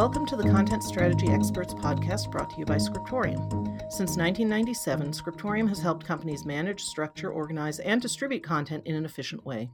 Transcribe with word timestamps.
Welcome 0.00 0.24
to 0.28 0.36
the 0.36 0.48
Content 0.48 0.82
Strategy 0.82 1.28
Experts 1.28 1.74
podcast 1.74 2.30
brought 2.30 2.48
to 2.48 2.58
you 2.58 2.64
by 2.64 2.78
Scriptorium. 2.78 3.42
Since 3.90 4.16
1997, 4.16 5.12
Scriptorium 5.12 5.68
has 5.68 5.82
helped 5.82 6.06
companies 6.06 6.46
manage, 6.46 6.82
structure, 6.82 7.30
organize, 7.30 7.80
and 7.80 8.00
distribute 8.00 8.42
content 8.42 8.86
in 8.86 8.94
an 8.94 9.04
efficient 9.04 9.44
way. 9.44 9.68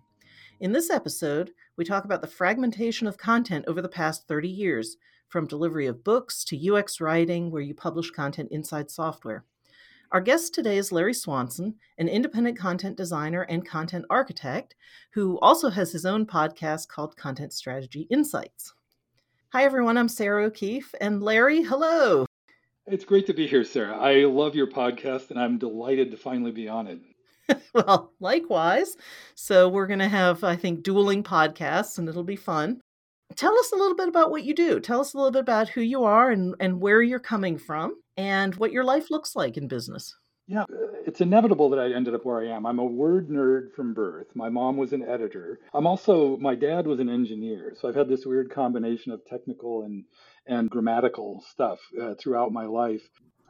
In 0.59 0.73
this 0.73 0.91
episode, 0.91 1.53
we 1.77 1.85
talk 1.85 2.05
about 2.05 2.23
the 2.23 2.27
fragmentation 2.27 3.07
of 3.07 3.17
content 3.17 3.67
over 3.69 3.81
the 3.81 3.89
past 3.89 4.27
30 4.27 4.49
years, 4.49 4.97
from 5.29 5.47
delivery 5.47 5.87
of 5.87 6.03
books 6.03 6.43
to 6.47 6.75
UX 6.75 7.01
writing, 7.01 7.53
where 7.53 7.63
you 7.63 7.73
publish 7.73 8.11
content 8.11 8.49
inside 8.51 8.91
software. 8.91 9.45
Our 10.11 10.21
guest 10.21 10.53
today 10.53 10.77
is 10.77 10.91
Larry 10.91 11.15
Swanson, 11.15 11.77
an 11.99 12.09
independent 12.09 12.59
content 12.59 12.97
designer 12.97 13.43
and 13.43 13.65
content 13.65 14.07
architect 14.11 14.75
who 15.13 15.39
also 15.39 15.71
has 15.71 15.93
his 15.93 16.05
own 16.05 16.27
podcast 16.27 16.89
called 16.89 17.17
Content 17.17 17.53
Strategy 17.53 18.09
Insights. 18.11 18.75
Hi, 19.53 19.63
everyone. 19.63 19.97
I'm 19.97 20.09
Sarah 20.09 20.47
O'Keefe. 20.47 20.93
And 21.01 21.23
Larry, 21.23 21.63
hello. 21.63 22.27
It's 22.85 23.05
great 23.05 23.27
to 23.27 23.33
be 23.33 23.47
here, 23.47 23.63
Sarah. 23.63 23.97
I 23.97 24.25
love 24.25 24.57
your 24.57 24.67
podcast 24.67 25.31
and 25.31 25.39
I'm 25.39 25.57
delighted 25.57 26.11
to 26.11 26.17
finally 26.17 26.51
be 26.51 26.69
on 26.69 26.89
it. 26.89 27.61
well, 27.73 28.13
likewise. 28.19 28.97
So, 29.37 29.69
we're 29.69 29.87
going 29.87 30.01
to 30.01 30.09
have, 30.09 30.43
I 30.43 30.57
think, 30.57 30.83
dueling 30.83 31.23
podcasts 31.23 31.97
and 31.97 32.09
it'll 32.09 32.25
be 32.25 32.35
fun. 32.35 32.81
Tell 33.37 33.57
us 33.57 33.71
a 33.71 33.77
little 33.77 33.95
bit 33.95 34.09
about 34.09 34.33
what 34.33 34.43
you 34.43 34.53
do. 34.53 34.81
Tell 34.81 35.01
us 35.01 35.15
a 35.15 35.17
little 35.17 35.31
bit 35.31 35.43
about 35.43 35.69
who 35.69 35.81
you 35.81 36.03
are 36.03 36.33
and, 36.33 36.57
and 36.59 36.81
where 36.81 37.01
you're 37.01 37.21
coming 37.21 37.57
from 37.57 37.95
and 38.17 38.53
what 38.57 38.73
your 38.73 38.85
life 38.85 39.13
looks 39.13 39.37
like 39.37 39.57
in 39.57 39.69
business. 39.69 40.13
Yeah, 40.49 40.65
it's 41.05 41.21
inevitable 41.21 41.71
that 41.71 41.81
I 41.81 41.93
ended 41.93 42.15
up 42.15 42.25
where 42.25 42.41
I 42.41 42.55
am. 42.55 42.67
I'm 42.67 42.79
a 42.79 42.85
word 42.85 43.29
nerd 43.29 43.73
from 43.75 43.95
birth. 43.95 44.29
My 44.35 44.49
mom 44.49 44.77
was 44.77 44.93
an 44.93 45.03
editor. 45.03 45.59
I'm 45.75 45.89
also, 45.89 46.37
my 46.37 46.55
dad 46.55 46.87
was 46.87 47.01
an 47.01 47.09
engineer. 47.09 47.75
So 47.81 47.89
I've 47.89 47.97
had 47.97 48.09
this 48.09 48.25
weird 48.25 48.51
combination 48.51 49.11
of 49.11 49.25
technical 49.25 49.83
and, 49.83 50.05
and 50.47 50.71
grammatical 50.71 51.43
stuff 51.51 51.81
uh, 52.01 52.15
throughout 52.15 52.53
my 52.53 52.65
life. 52.65 53.03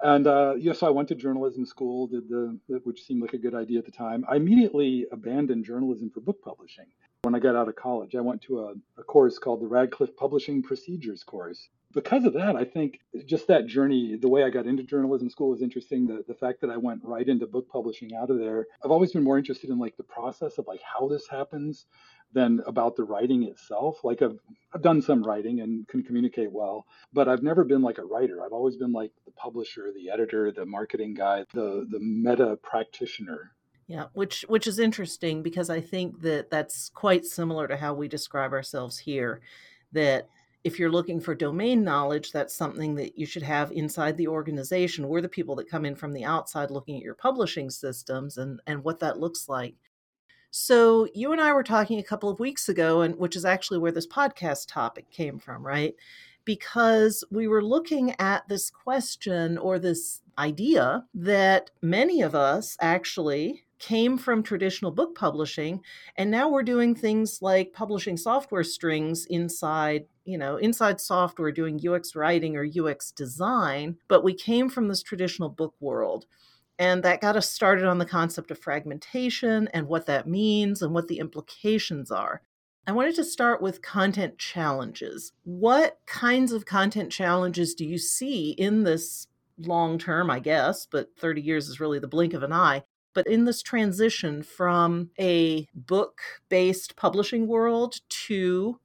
And 0.03 0.27
uh, 0.27 0.55
yeah, 0.59 0.73
so 0.73 0.87
I 0.87 0.91
went 0.91 1.09
to 1.09 1.15
journalism 1.15 1.67
school, 1.67 2.07
did 2.07 2.31
the, 2.31 2.59
which 2.85 3.03
seemed 3.03 3.21
like 3.21 3.35
a 3.35 3.39
good 3.39 3.55
idea 3.55 3.79
at 3.79 3.85
the 3.85 3.93
time. 3.93 4.25
I 4.31 4.37
immediately 4.37 5.07
abandoned 5.13 5.67
journalism 5.67 6.11
for 6.11 6.21
book 6.21 6.43
publishing 6.43 6.87
when 7.23 7.35
I 7.35 7.41
got 7.41 7.57
out 7.57 7.69
of 7.69 7.77
college. 7.77 8.15
I 8.15 8.21
went 8.21 8.41
to 8.43 8.61
a, 8.61 8.75
a 8.99 9.03
course 9.05 9.39
called 9.39 9.61
the 9.61 9.67
Radcliffe 9.67 10.17
Publishing 10.17 10.63
Procedures 10.63 11.25
course. 11.25 11.69
Because 11.97 12.27
of 12.27 12.35
that, 12.35 12.57
I 12.57 12.65
think 12.65 13.01
just 13.25 13.49
that 13.49 13.67
journey, 13.67 14.19
the 14.21 14.29
way 14.29 14.45
I 14.45 14.51
got 14.51 14.67
into 14.67 14.83
journalism 14.83 15.31
school 15.31 15.55
is 15.55 15.63
interesting. 15.63 16.07
The, 16.07 16.23
the 16.29 16.35
fact 16.35 16.61
that 16.61 16.69
I 16.69 16.77
went 16.77 17.01
right 17.03 17.27
into 17.27 17.47
book 17.47 17.71
publishing 17.71 18.15
out 18.15 18.29
of 18.29 18.39
there. 18.39 18.67
I've 18.85 18.91
always 18.91 19.13
been 19.13 19.25
more 19.25 19.39
interested 19.39 19.71
in 19.71 19.79
like 19.79 19.97
the 19.97 20.03
process 20.03 20.59
of 20.59 20.67
like 20.69 20.83
how 20.83 21.09
this 21.09 21.27
happens 21.27 21.87
than 22.35 22.61
about 22.67 22.97
the 22.97 23.05
writing 23.05 23.45
itself. 23.45 24.05
Like 24.05 24.21
I've, 24.21 24.39
I've 24.75 24.83
done 24.83 25.01
some 25.01 25.23
writing 25.23 25.61
and 25.61 25.89
can 25.89 26.03
communicate 26.03 26.53
well, 26.53 26.85
but 27.15 27.31
I've 27.31 27.43
never 27.43 27.65
been 27.65 27.81
like 27.81 27.97
a 27.97 28.05
writer. 28.05 28.45
I've 28.45 28.53
always 28.53 28.77
been 28.77 28.93
like 28.93 29.13
the 29.25 29.33
publisher, 29.33 29.91
the 29.95 30.11
editor, 30.11 30.53
the 30.53 30.67
marketing 30.67 31.15
guy, 31.15 31.47
the 31.55 31.87
the 31.91 31.99
meta 31.99 32.59
practitioner 32.63 33.53
yeah, 33.87 34.07
which 34.15 34.45
which 34.49 34.67
is 34.67 34.79
interesting 34.79 35.43
because 35.43 35.71
I 35.71 35.81
think 35.81 36.21
that 36.23 36.51
that's 36.51 36.91
quite 36.91 37.25
similar 37.25 37.69
to 37.69 37.77
how 37.77 37.95
we 37.95 38.09
describe 38.09 38.53
ourselves 38.53 38.99
here. 38.99 39.41
That 39.93 40.29
if 40.67 40.81
you're 40.81 40.91
looking 40.91 41.21
for 41.21 41.33
domain 41.33 41.85
knowledge, 41.85 42.33
that's 42.33 42.53
something 42.53 42.97
that 42.97 43.17
you 43.17 43.25
should 43.25 43.45
have 43.45 43.71
inside 43.71 44.17
the 44.17 44.27
organization. 44.27 45.07
We're 45.07 45.21
the 45.21 45.29
people 45.29 45.55
that 45.55 45.71
come 45.71 45.85
in 45.85 45.95
from 45.95 46.13
the 46.13 46.25
outside 46.25 46.73
looking 46.73 46.97
at 46.97 47.05
your 47.05 47.15
publishing 47.15 47.71
systems 47.71 48.37
and 48.37 48.61
and 48.67 48.83
what 48.83 48.99
that 48.99 49.21
looks 49.21 49.49
like. 49.49 49.77
So 50.51 51.07
you 51.15 51.31
and 51.31 51.41
I 51.41 51.53
were 51.53 51.63
talking 51.63 52.01
a 52.01 52.03
couple 52.03 52.29
of 52.29 52.41
weeks 52.41 52.69
ago, 52.69 53.03
and 53.03 53.17
which 53.17 53.37
is 53.37 53.45
actually 53.45 53.79
where 53.79 53.93
this 53.93 54.09
podcast 54.09 54.67
topic 54.67 55.09
came 55.09 55.39
from, 55.39 55.65
right? 55.65 55.95
Because 56.45 57.23
we 57.31 57.47
were 57.47 57.63
looking 57.63 58.17
at 58.19 58.49
this 58.49 58.69
question 58.69 59.59
or 59.59 59.79
this 59.79 60.21
idea 60.37 61.05
that 61.15 61.71
many 61.81 62.23
of 62.23 62.35
us 62.35 62.77
actually 62.81 63.63
came 63.79 64.19
from 64.19 64.43
traditional 64.43 64.91
book 64.91 65.15
publishing 65.15 65.81
and 66.17 66.31
now 66.31 66.49
we're 66.49 66.63
doing 66.63 66.95
things 66.95 67.43
like 67.43 67.75
publishing 67.75 68.17
software 68.17 68.65
strings 68.65 69.27
inside 69.27 70.07
you 70.27 70.37
know 70.37 70.57
inside 70.57 71.01
software 71.01 71.53
doing 71.53 71.81
ux 71.89 72.15
writing 72.15 72.57
or 72.57 72.67
ux 72.85 73.13
design 73.13 73.97
but 74.09 74.25
we 74.25 74.35
came 74.35 74.69
from 74.69 74.89
this 74.89 75.03
traditional 75.03 75.49
book 75.49 75.75
world 75.81 76.27
and 76.79 77.03
that 77.03 77.23
got 77.23 77.37
us 77.37 77.51
started 77.51 77.87
on 77.87 77.99
the 77.99 78.05
concept 78.05 78.51
of 78.51 78.59
fragmentation 78.59 79.69
and 79.69 79.89
what 79.89 80.07
that 80.07 80.29
means 80.29 80.83
and 80.83 80.93
what 80.93 81.09
the 81.09 81.19
implications 81.19 82.11
are 82.11 82.43
I 82.89 82.93
wanted 82.93 83.17
to 83.17 83.25
start 83.25 83.61
with 83.61 83.83
content 83.83 84.39
challenges. 84.39 85.33
What 85.43 85.99
kinds 86.07 86.53
of 86.53 86.67
content 86.67 87.11
challenges 87.11 87.75
do 87.75 87.85
you 87.85 87.99
see 87.99 88.51
in 88.51 88.85
this 88.85 89.27
long 89.59 89.99
term, 89.99 90.31
I 90.31 90.39
guess, 90.39 90.87
but 90.87 91.11
30 91.19 91.41
years 91.41 91.69
is 91.69 91.81
really 91.81 91.99
the 91.99 92.07
blink 92.07 92.33
of 92.33 92.45
an 92.45 92.53
eye, 92.53 92.85
but 93.13 93.27
in 93.27 93.45
this 93.45 93.61
transition 93.61 94.43
from 94.43 95.11
a 95.19 95.67
book 95.75 96.21
based 96.49 96.95
publishing 96.95 97.49
world 97.49 98.01
to 98.27 98.79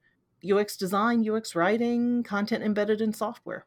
UX 0.49 0.75
design, 0.75 1.27
UX 1.29 1.55
writing, 1.55 2.23
content 2.23 2.63
embedded 2.63 3.01
in 3.01 3.13
software. 3.13 3.65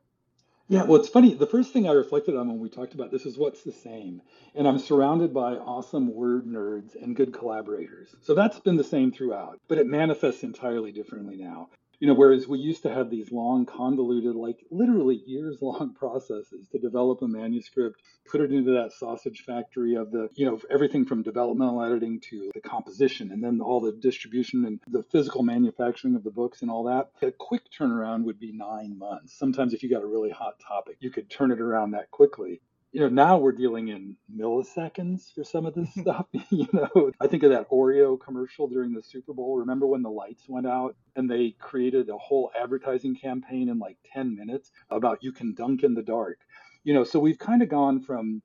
Yeah, 0.68 0.84
well, 0.84 0.98
it's 0.98 1.10
funny. 1.10 1.34
The 1.34 1.46
first 1.46 1.72
thing 1.72 1.86
I 1.86 1.92
reflected 1.92 2.36
on 2.36 2.48
when 2.48 2.58
we 2.58 2.70
talked 2.70 2.94
about 2.94 3.10
this 3.10 3.26
is 3.26 3.36
what's 3.36 3.62
the 3.62 3.72
same. 3.72 4.22
And 4.54 4.66
I'm 4.66 4.78
surrounded 4.78 5.34
by 5.34 5.56
awesome 5.56 6.14
word 6.14 6.46
nerds 6.46 6.94
and 7.00 7.14
good 7.14 7.34
collaborators. 7.34 8.16
So 8.22 8.34
that's 8.34 8.58
been 8.60 8.76
the 8.76 8.84
same 8.84 9.12
throughout, 9.12 9.60
but 9.68 9.76
it 9.76 9.86
manifests 9.86 10.42
entirely 10.42 10.90
differently 10.90 11.36
now. 11.36 11.68
You 12.04 12.08
know, 12.08 12.16
whereas 12.16 12.46
we 12.46 12.58
used 12.58 12.82
to 12.82 12.92
have 12.92 13.08
these 13.08 13.32
long, 13.32 13.64
convoluted, 13.64 14.34
like 14.36 14.58
literally 14.70 15.22
years 15.24 15.56
long 15.62 15.94
processes 15.98 16.68
to 16.72 16.78
develop 16.78 17.22
a 17.22 17.26
manuscript, 17.26 18.02
put 18.30 18.42
it 18.42 18.52
into 18.52 18.72
that 18.72 18.92
sausage 18.92 19.40
factory 19.46 19.94
of 19.94 20.10
the, 20.10 20.28
you 20.34 20.44
know, 20.44 20.60
everything 20.70 21.06
from 21.06 21.22
developmental 21.22 21.82
editing 21.82 22.20
to 22.28 22.50
the 22.52 22.60
composition 22.60 23.32
and 23.32 23.42
then 23.42 23.62
all 23.62 23.80
the 23.80 23.90
distribution 23.90 24.66
and 24.66 24.80
the 24.86 25.02
physical 25.04 25.42
manufacturing 25.42 26.14
of 26.14 26.24
the 26.24 26.30
books 26.30 26.60
and 26.60 26.70
all 26.70 26.84
that. 26.84 27.08
A 27.26 27.32
quick 27.32 27.62
turnaround 27.72 28.24
would 28.24 28.38
be 28.38 28.52
nine 28.52 28.98
months. 28.98 29.38
Sometimes 29.38 29.72
if 29.72 29.82
you 29.82 29.88
got 29.88 30.02
a 30.02 30.06
really 30.06 30.28
hot 30.28 30.60
topic, 30.60 30.98
you 31.00 31.10
could 31.10 31.30
turn 31.30 31.52
it 31.52 31.60
around 31.62 31.92
that 31.92 32.10
quickly 32.10 32.60
you 32.94 33.00
know, 33.00 33.08
now 33.08 33.36
we're 33.36 33.50
dealing 33.50 33.88
in 33.88 34.14
milliseconds 34.32 35.34
for 35.34 35.42
some 35.42 35.66
of 35.66 35.74
this 35.74 35.92
stuff. 36.00 36.26
you 36.50 36.68
know, 36.72 37.10
I 37.20 37.26
think 37.26 37.42
of 37.42 37.50
that 37.50 37.68
Oreo 37.68 38.18
commercial 38.18 38.68
during 38.68 38.94
the 38.94 39.02
Super 39.02 39.34
Bowl. 39.34 39.58
Remember 39.58 39.84
when 39.84 40.02
the 40.02 40.10
lights 40.10 40.44
went 40.48 40.68
out 40.68 40.94
and 41.16 41.28
they 41.28 41.56
created 41.58 42.08
a 42.08 42.16
whole 42.16 42.52
advertising 42.58 43.16
campaign 43.16 43.68
in 43.68 43.80
like 43.80 43.96
10 44.12 44.36
minutes 44.36 44.70
about 44.90 45.24
you 45.24 45.32
can 45.32 45.54
dunk 45.54 45.82
in 45.82 45.94
the 45.94 46.04
dark? 46.04 46.38
You 46.84 46.94
know, 46.94 47.02
so 47.02 47.18
we've 47.18 47.38
kind 47.38 47.62
of 47.62 47.68
gone 47.68 48.00
from, 48.00 48.40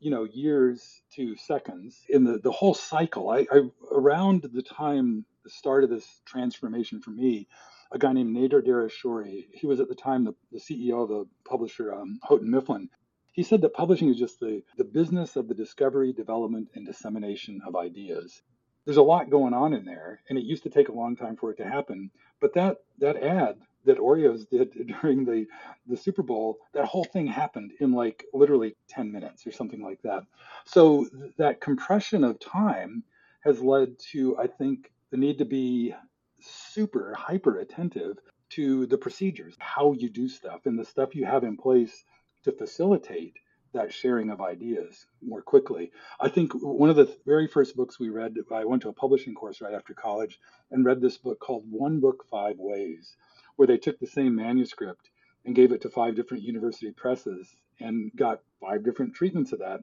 you 0.00 0.10
know, 0.10 0.24
years 0.24 1.02
to 1.14 1.36
seconds 1.36 1.96
in 2.08 2.24
the, 2.24 2.38
the 2.38 2.50
whole 2.50 2.74
cycle. 2.74 3.30
I, 3.30 3.46
I 3.52 3.68
around 3.92 4.50
the 4.52 4.62
time 4.62 5.24
the 5.44 5.50
start 5.50 5.84
of 5.84 5.90
this 5.90 6.22
transformation 6.24 7.00
for 7.00 7.10
me, 7.10 7.46
a 7.92 7.98
guy 7.98 8.12
named 8.12 8.36
Nader 8.36 8.66
Darehshori, 8.66 9.46
he 9.52 9.68
was 9.68 9.78
at 9.78 9.88
the 9.88 9.94
time 9.94 10.24
the, 10.24 10.34
the 10.50 10.58
CEO 10.58 11.04
of 11.04 11.08
the 11.08 11.24
publisher 11.48 11.94
um, 11.94 12.18
Houghton 12.24 12.50
Mifflin 12.50 12.88
he 13.36 13.42
said 13.42 13.60
that 13.60 13.74
publishing 13.74 14.08
is 14.08 14.18
just 14.18 14.40
the, 14.40 14.62
the 14.78 14.84
business 14.84 15.36
of 15.36 15.46
the 15.46 15.54
discovery, 15.54 16.10
development, 16.10 16.70
and 16.74 16.86
dissemination 16.86 17.60
of 17.66 17.76
ideas. 17.76 18.40
There's 18.86 18.96
a 18.96 19.02
lot 19.02 19.28
going 19.28 19.52
on 19.52 19.74
in 19.74 19.84
there, 19.84 20.22
and 20.28 20.38
it 20.38 20.44
used 20.44 20.62
to 20.62 20.70
take 20.70 20.88
a 20.88 20.92
long 20.92 21.16
time 21.16 21.36
for 21.36 21.50
it 21.50 21.58
to 21.58 21.68
happen. 21.68 22.10
But 22.40 22.54
that 22.54 22.78
that 22.98 23.22
ad 23.22 23.58
that 23.84 23.98
Oreos 23.98 24.48
did 24.48 24.72
during 25.02 25.26
the 25.26 25.46
the 25.86 25.98
Super 25.98 26.22
Bowl, 26.22 26.60
that 26.72 26.86
whole 26.86 27.04
thing 27.04 27.26
happened 27.26 27.72
in 27.78 27.92
like 27.92 28.24
literally 28.32 28.74
10 28.88 29.12
minutes 29.12 29.46
or 29.46 29.52
something 29.52 29.82
like 29.82 30.00
that. 30.00 30.24
So 30.64 31.06
that 31.36 31.60
compression 31.60 32.24
of 32.24 32.40
time 32.40 33.04
has 33.44 33.60
led 33.60 33.98
to, 34.12 34.38
I 34.38 34.46
think, 34.46 34.90
the 35.10 35.18
need 35.18 35.38
to 35.38 35.44
be 35.44 35.94
super 36.40 37.14
hyper 37.14 37.58
attentive 37.58 38.16
to 38.48 38.86
the 38.86 38.96
procedures, 38.96 39.56
how 39.58 39.92
you 39.92 40.08
do 40.08 40.26
stuff, 40.26 40.64
and 40.64 40.78
the 40.78 40.84
stuff 40.84 41.14
you 41.14 41.26
have 41.26 41.44
in 41.44 41.58
place 41.58 42.04
to 42.46 42.52
facilitate 42.52 43.34
that 43.74 43.92
sharing 43.92 44.30
of 44.30 44.40
ideas 44.40 45.06
more 45.20 45.42
quickly. 45.42 45.92
I 46.18 46.28
think 46.30 46.52
one 46.54 46.88
of 46.88 46.96
the 46.96 47.14
very 47.26 47.46
first 47.46 47.76
books 47.76 48.00
we 48.00 48.08
read, 48.08 48.34
I 48.50 48.64
went 48.64 48.82
to 48.82 48.88
a 48.88 48.94
publishing 48.94 49.34
course 49.34 49.60
right 49.60 49.74
after 49.74 49.92
college 49.92 50.38
and 50.70 50.84
read 50.84 51.00
this 51.00 51.18
book 51.18 51.38
called 51.40 51.64
One 51.70 52.00
Book 52.00 52.24
Five 52.30 52.56
Ways, 52.58 53.14
where 53.56 53.68
they 53.68 53.76
took 53.76 53.98
the 53.98 54.06
same 54.06 54.34
manuscript 54.34 55.10
and 55.44 55.54
gave 55.54 55.72
it 55.72 55.82
to 55.82 55.90
five 55.90 56.16
different 56.16 56.42
university 56.42 56.90
presses 56.90 57.54
and 57.78 58.10
got 58.16 58.40
five 58.60 58.82
different 58.82 59.14
treatments 59.14 59.52
of 59.52 59.58
that. 59.58 59.80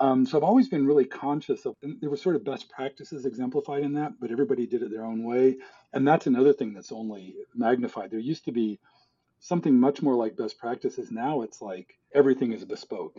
Um, 0.00 0.24
so 0.24 0.38
I've 0.38 0.44
always 0.44 0.68
been 0.68 0.86
really 0.86 1.04
conscious 1.04 1.66
of, 1.66 1.76
there 1.82 2.10
were 2.10 2.16
sort 2.16 2.36
of 2.36 2.44
best 2.44 2.70
practices 2.70 3.26
exemplified 3.26 3.82
in 3.82 3.94
that, 3.94 4.12
but 4.20 4.30
everybody 4.30 4.66
did 4.66 4.82
it 4.82 4.90
their 4.90 5.04
own 5.04 5.22
way. 5.22 5.58
And 5.92 6.08
that's 6.08 6.26
another 6.26 6.52
thing 6.52 6.72
that's 6.72 6.92
only 6.92 7.34
magnified. 7.54 8.10
There 8.10 8.18
used 8.18 8.46
to 8.46 8.52
be 8.52 8.80
something 9.40 9.78
much 9.78 10.00
more 10.00 10.14
like 10.14 10.38
best 10.38 10.58
practices. 10.58 11.10
Now 11.10 11.42
it's 11.42 11.60
like 11.60 11.98
everything 12.14 12.52
is 12.52 12.64
bespoke. 12.64 13.16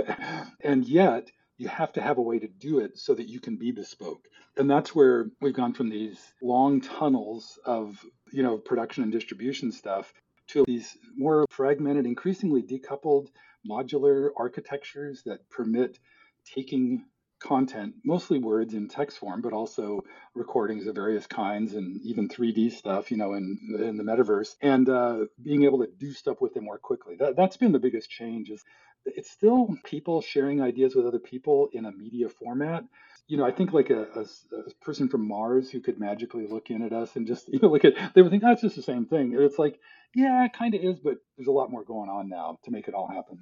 and 0.60 0.86
yet 0.86 1.30
you 1.58 1.68
have 1.68 1.92
to 1.92 2.00
have 2.00 2.18
a 2.18 2.22
way 2.22 2.38
to 2.38 2.48
do 2.48 2.80
it 2.80 2.98
so 2.98 3.14
that 3.14 3.28
you 3.28 3.40
can 3.40 3.56
be 3.56 3.70
bespoke. 3.70 4.26
And 4.56 4.70
that's 4.70 4.94
where 4.94 5.30
we've 5.40 5.54
gone 5.54 5.74
from 5.74 5.90
these 5.90 6.18
long 6.42 6.80
tunnels 6.80 7.58
of, 7.64 8.04
you 8.32 8.42
know, 8.42 8.58
production 8.58 9.02
and 9.02 9.12
distribution 9.12 9.72
stuff 9.72 10.12
to 10.48 10.64
these 10.66 10.96
more 11.16 11.46
fragmented, 11.50 12.06
increasingly 12.06 12.62
decoupled 12.62 13.28
modular 13.68 14.30
architectures 14.36 15.22
that 15.24 15.48
permit 15.50 15.98
taking 16.44 17.04
content, 17.42 17.94
mostly 18.04 18.38
words 18.38 18.74
in 18.74 18.88
text 18.88 19.18
form, 19.18 19.42
but 19.42 19.52
also 19.52 20.02
recordings 20.34 20.86
of 20.86 20.94
various 20.94 21.26
kinds 21.26 21.74
and 21.74 22.00
even 22.02 22.28
3D 22.28 22.72
stuff, 22.72 23.10
you 23.10 23.16
know, 23.16 23.34
in 23.34 23.58
in 23.78 23.96
the 23.96 24.04
metaverse, 24.04 24.54
and 24.62 24.88
uh, 24.88 25.24
being 25.42 25.64
able 25.64 25.80
to 25.80 25.88
do 25.98 26.12
stuff 26.12 26.40
with 26.40 26.56
it 26.56 26.62
more 26.62 26.78
quickly. 26.78 27.16
That 27.18 27.36
that's 27.36 27.56
been 27.56 27.72
the 27.72 27.78
biggest 27.78 28.10
change. 28.10 28.50
Is 28.50 28.64
it's 29.04 29.30
still 29.30 29.68
people 29.84 30.20
sharing 30.20 30.60
ideas 30.62 30.94
with 30.94 31.06
other 31.06 31.18
people 31.18 31.68
in 31.72 31.84
a 31.84 31.92
media 31.92 32.28
format. 32.28 32.84
You 33.28 33.36
know, 33.36 33.44
I 33.44 33.52
think 33.52 33.72
like 33.72 33.90
a, 33.90 34.02
a, 34.14 34.20
a 34.56 34.74
person 34.84 35.08
from 35.08 35.26
Mars 35.26 35.70
who 35.70 35.80
could 35.80 35.98
magically 35.98 36.46
look 36.46 36.70
in 36.70 36.82
at 36.82 36.92
us 36.92 37.16
and 37.16 37.26
just 37.26 37.48
you 37.52 37.58
know 37.60 37.68
look 37.68 37.84
at 37.84 38.14
they 38.14 38.22
would 38.22 38.30
think 38.30 38.42
that's 38.42 38.62
oh, 38.62 38.66
just 38.66 38.76
the 38.76 38.82
same 38.82 39.06
thing. 39.06 39.34
It's 39.38 39.58
like, 39.58 39.78
yeah, 40.14 40.44
it 40.44 40.52
kind 40.52 40.74
of 40.74 40.82
is, 40.82 41.00
but 41.00 41.16
there's 41.36 41.48
a 41.48 41.52
lot 41.52 41.70
more 41.70 41.84
going 41.84 42.10
on 42.10 42.28
now 42.28 42.58
to 42.64 42.70
make 42.70 42.88
it 42.88 42.94
all 42.94 43.08
happen. 43.08 43.38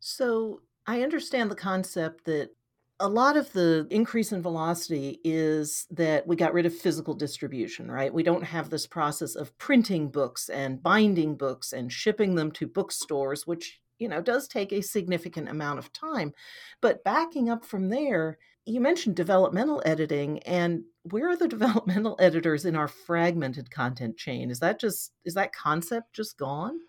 So 0.00 0.60
I 0.86 1.02
understand 1.02 1.50
the 1.50 1.56
concept 1.56 2.24
that 2.24 2.50
a 3.00 3.08
lot 3.08 3.36
of 3.36 3.52
the 3.52 3.86
increase 3.90 4.32
in 4.32 4.42
velocity 4.42 5.20
is 5.22 5.86
that 5.90 6.26
we 6.26 6.34
got 6.34 6.52
rid 6.52 6.66
of 6.66 6.74
physical 6.74 7.14
distribution, 7.14 7.90
right? 7.90 8.12
We 8.12 8.24
don't 8.24 8.42
have 8.42 8.70
this 8.70 8.86
process 8.86 9.36
of 9.36 9.56
printing 9.58 10.10
books 10.10 10.48
and 10.48 10.82
binding 10.82 11.36
books 11.36 11.72
and 11.72 11.92
shipping 11.92 12.34
them 12.34 12.50
to 12.52 12.66
bookstores, 12.66 13.46
which, 13.46 13.80
you 13.98 14.08
know, 14.08 14.20
does 14.20 14.48
take 14.48 14.72
a 14.72 14.82
significant 14.82 15.48
amount 15.48 15.78
of 15.78 15.92
time. 15.92 16.32
But 16.80 17.04
backing 17.04 17.48
up 17.48 17.64
from 17.64 17.88
there, 17.88 18.38
you 18.66 18.80
mentioned 18.80 19.14
developmental 19.14 19.80
editing 19.86 20.40
and 20.40 20.82
where 21.04 21.30
are 21.30 21.36
the 21.36 21.48
developmental 21.56 22.16
editors 22.18 22.64
in 22.64 22.74
our 22.74 22.88
fragmented 22.88 23.70
content 23.70 24.16
chain? 24.16 24.50
Is 24.50 24.58
that 24.60 24.80
just 24.80 25.12
is 25.24 25.34
that 25.34 25.54
concept 25.54 26.12
just 26.14 26.36
gone? 26.36 26.80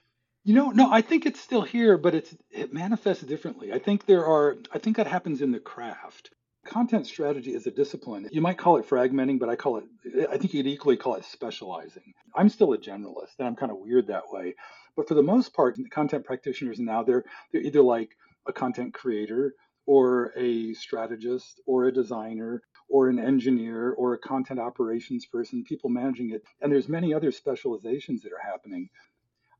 You 0.43 0.55
know, 0.55 0.71
no, 0.71 0.91
I 0.91 1.01
think 1.01 1.25
it's 1.25 1.39
still 1.39 1.61
here, 1.61 1.97
but 1.97 2.15
it's 2.15 2.35
it 2.49 2.73
manifests 2.73 3.23
differently. 3.23 3.73
I 3.73 3.79
think 3.79 4.05
there 4.05 4.25
are 4.25 4.57
I 4.73 4.79
think 4.79 4.97
that 4.97 5.07
happens 5.07 5.41
in 5.41 5.51
the 5.51 5.59
craft. 5.59 6.31
Content 6.65 7.07
strategy 7.07 7.53
is 7.53 7.67
a 7.67 7.71
discipline. 7.71 8.27
You 8.31 8.41
might 8.41 8.57
call 8.57 8.77
it 8.77 8.87
fragmenting, 8.87 9.39
but 9.39 9.49
I 9.49 9.55
call 9.55 9.77
it 9.77 9.83
I 10.31 10.37
think 10.37 10.53
you'd 10.53 10.67
equally 10.67 10.97
call 10.97 11.15
it 11.15 11.25
specializing. 11.25 12.13
I'm 12.35 12.49
still 12.49 12.73
a 12.73 12.77
generalist 12.77 13.37
and 13.37 13.47
I'm 13.47 13.55
kind 13.55 13.71
of 13.71 13.79
weird 13.79 14.07
that 14.07 14.31
way. 14.31 14.55
But 14.95 15.07
for 15.07 15.13
the 15.13 15.23
most 15.23 15.53
part, 15.53 15.77
content 15.91 16.25
practitioners 16.25 16.79
now 16.79 17.03
they're 17.03 17.25
they're 17.51 17.61
either 17.61 17.81
like 17.81 18.15
a 18.47 18.53
content 18.53 18.93
creator 18.93 19.53
or 19.85 20.31
a 20.37 20.73
strategist 20.73 21.61
or 21.65 21.85
a 21.85 21.93
designer 21.93 22.61
or 22.89 23.09
an 23.09 23.19
engineer 23.19 23.91
or 23.91 24.13
a 24.13 24.17
content 24.19 24.59
operations 24.59 25.25
person, 25.25 25.63
people 25.63 25.89
managing 25.89 26.31
it. 26.31 26.43
And 26.61 26.71
there's 26.71 26.89
many 26.89 27.13
other 27.13 27.31
specializations 27.31 28.23
that 28.23 28.33
are 28.33 28.51
happening. 28.51 28.89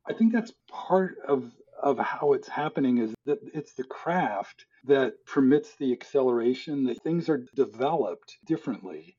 I 0.09 0.13
think 0.13 0.33
that's 0.33 0.53
part 0.69 1.17
of 1.27 1.51
of 1.81 1.97
how 1.97 2.33
it's 2.33 2.49
happening 2.49 2.97
is 2.97 3.13
that 3.25 3.39
it's 3.53 3.73
the 3.73 3.85
craft 3.85 4.65
that 4.85 5.25
permits 5.25 5.75
the 5.77 5.93
acceleration 5.93 6.83
that 6.85 7.01
things 7.03 7.29
are 7.29 7.45
developed 7.55 8.37
differently 8.45 9.15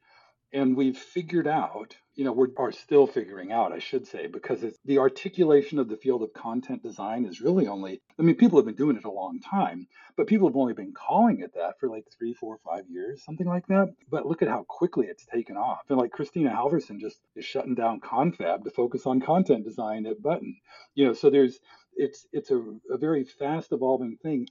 and 0.53 0.77
we've 0.77 0.99
figured 0.99 1.47
out 1.47 1.97
you 2.15 2.25
know 2.25 2.33
we 2.33 2.47
are 2.47 2.69
are 2.69 2.73
still 2.73 3.07
figuring 3.07 3.53
out 3.53 3.73
i 3.73 3.79
should 3.79 4.07
say 4.07 4.27
because 4.27 4.63
it's 4.63 4.79
the 4.85 4.99
articulation 4.99 5.79
of 5.79 5.89
the 5.89 5.97
field 5.97 6.23
of 6.23 6.33
content 6.33 6.83
design 6.83 7.25
is 7.25 7.41
really 7.41 7.67
only 7.67 8.01
i 8.19 8.23
mean 8.23 8.35
people 8.35 8.59
have 8.59 8.67
been 8.67 8.75
doing 8.75 8.97
it 8.97 9.05
a 9.05 9.11
long 9.11 9.41
time 9.41 9.87
but 10.17 10.27
people 10.27 10.49
have 10.49 10.57
only 10.57 10.75
been 10.75 10.93
calling 10.93 11.41
it 11.41 11.55
that 11.55 11.79
for 11.81 11.89
like 11.89 12.05
three 12.19 12.35
four 12.35 12.59
five 12.59 12.85
years 12.91 13.25
something 13.25 13.47
like 13.47 13.67
that. 13.69 13.95
But 14.11 14.27
look 14.27 14.43
at 14.43 14.49
how 14.49 14.65
quickly 14.69 15.07
it's 15.07 15.25
taken 15.25 15.57
off. 15.57 15.81
And 15.89 15.99
like 15.99 16.13
Kristina 16.13 16.55
Halvorson 16.55 17.01
just 17.01 17.19
is 17.37 17.45
shutting 17.45 17.75
down 17.75 18.01
confab 18.01 18.65
to 18.65 18.71
focus 18.71 19.07
on 19.07 19.21
content 19.21 19.65
design 19.65 20.07
at 20.07 20.21
button. 20.23 20.57
You 20.95 21.07
know 21.07 21.13
so 21.15 21.31
there's 21.31 21.59
it's 21.95 22.27
it's 22.33 22.51
a, 22.51 22.63
a 22.91 22.99
very 22.99 23.25
fast 23.25 23.73
evolving 23.73 24.19
thing. 24.23 24.47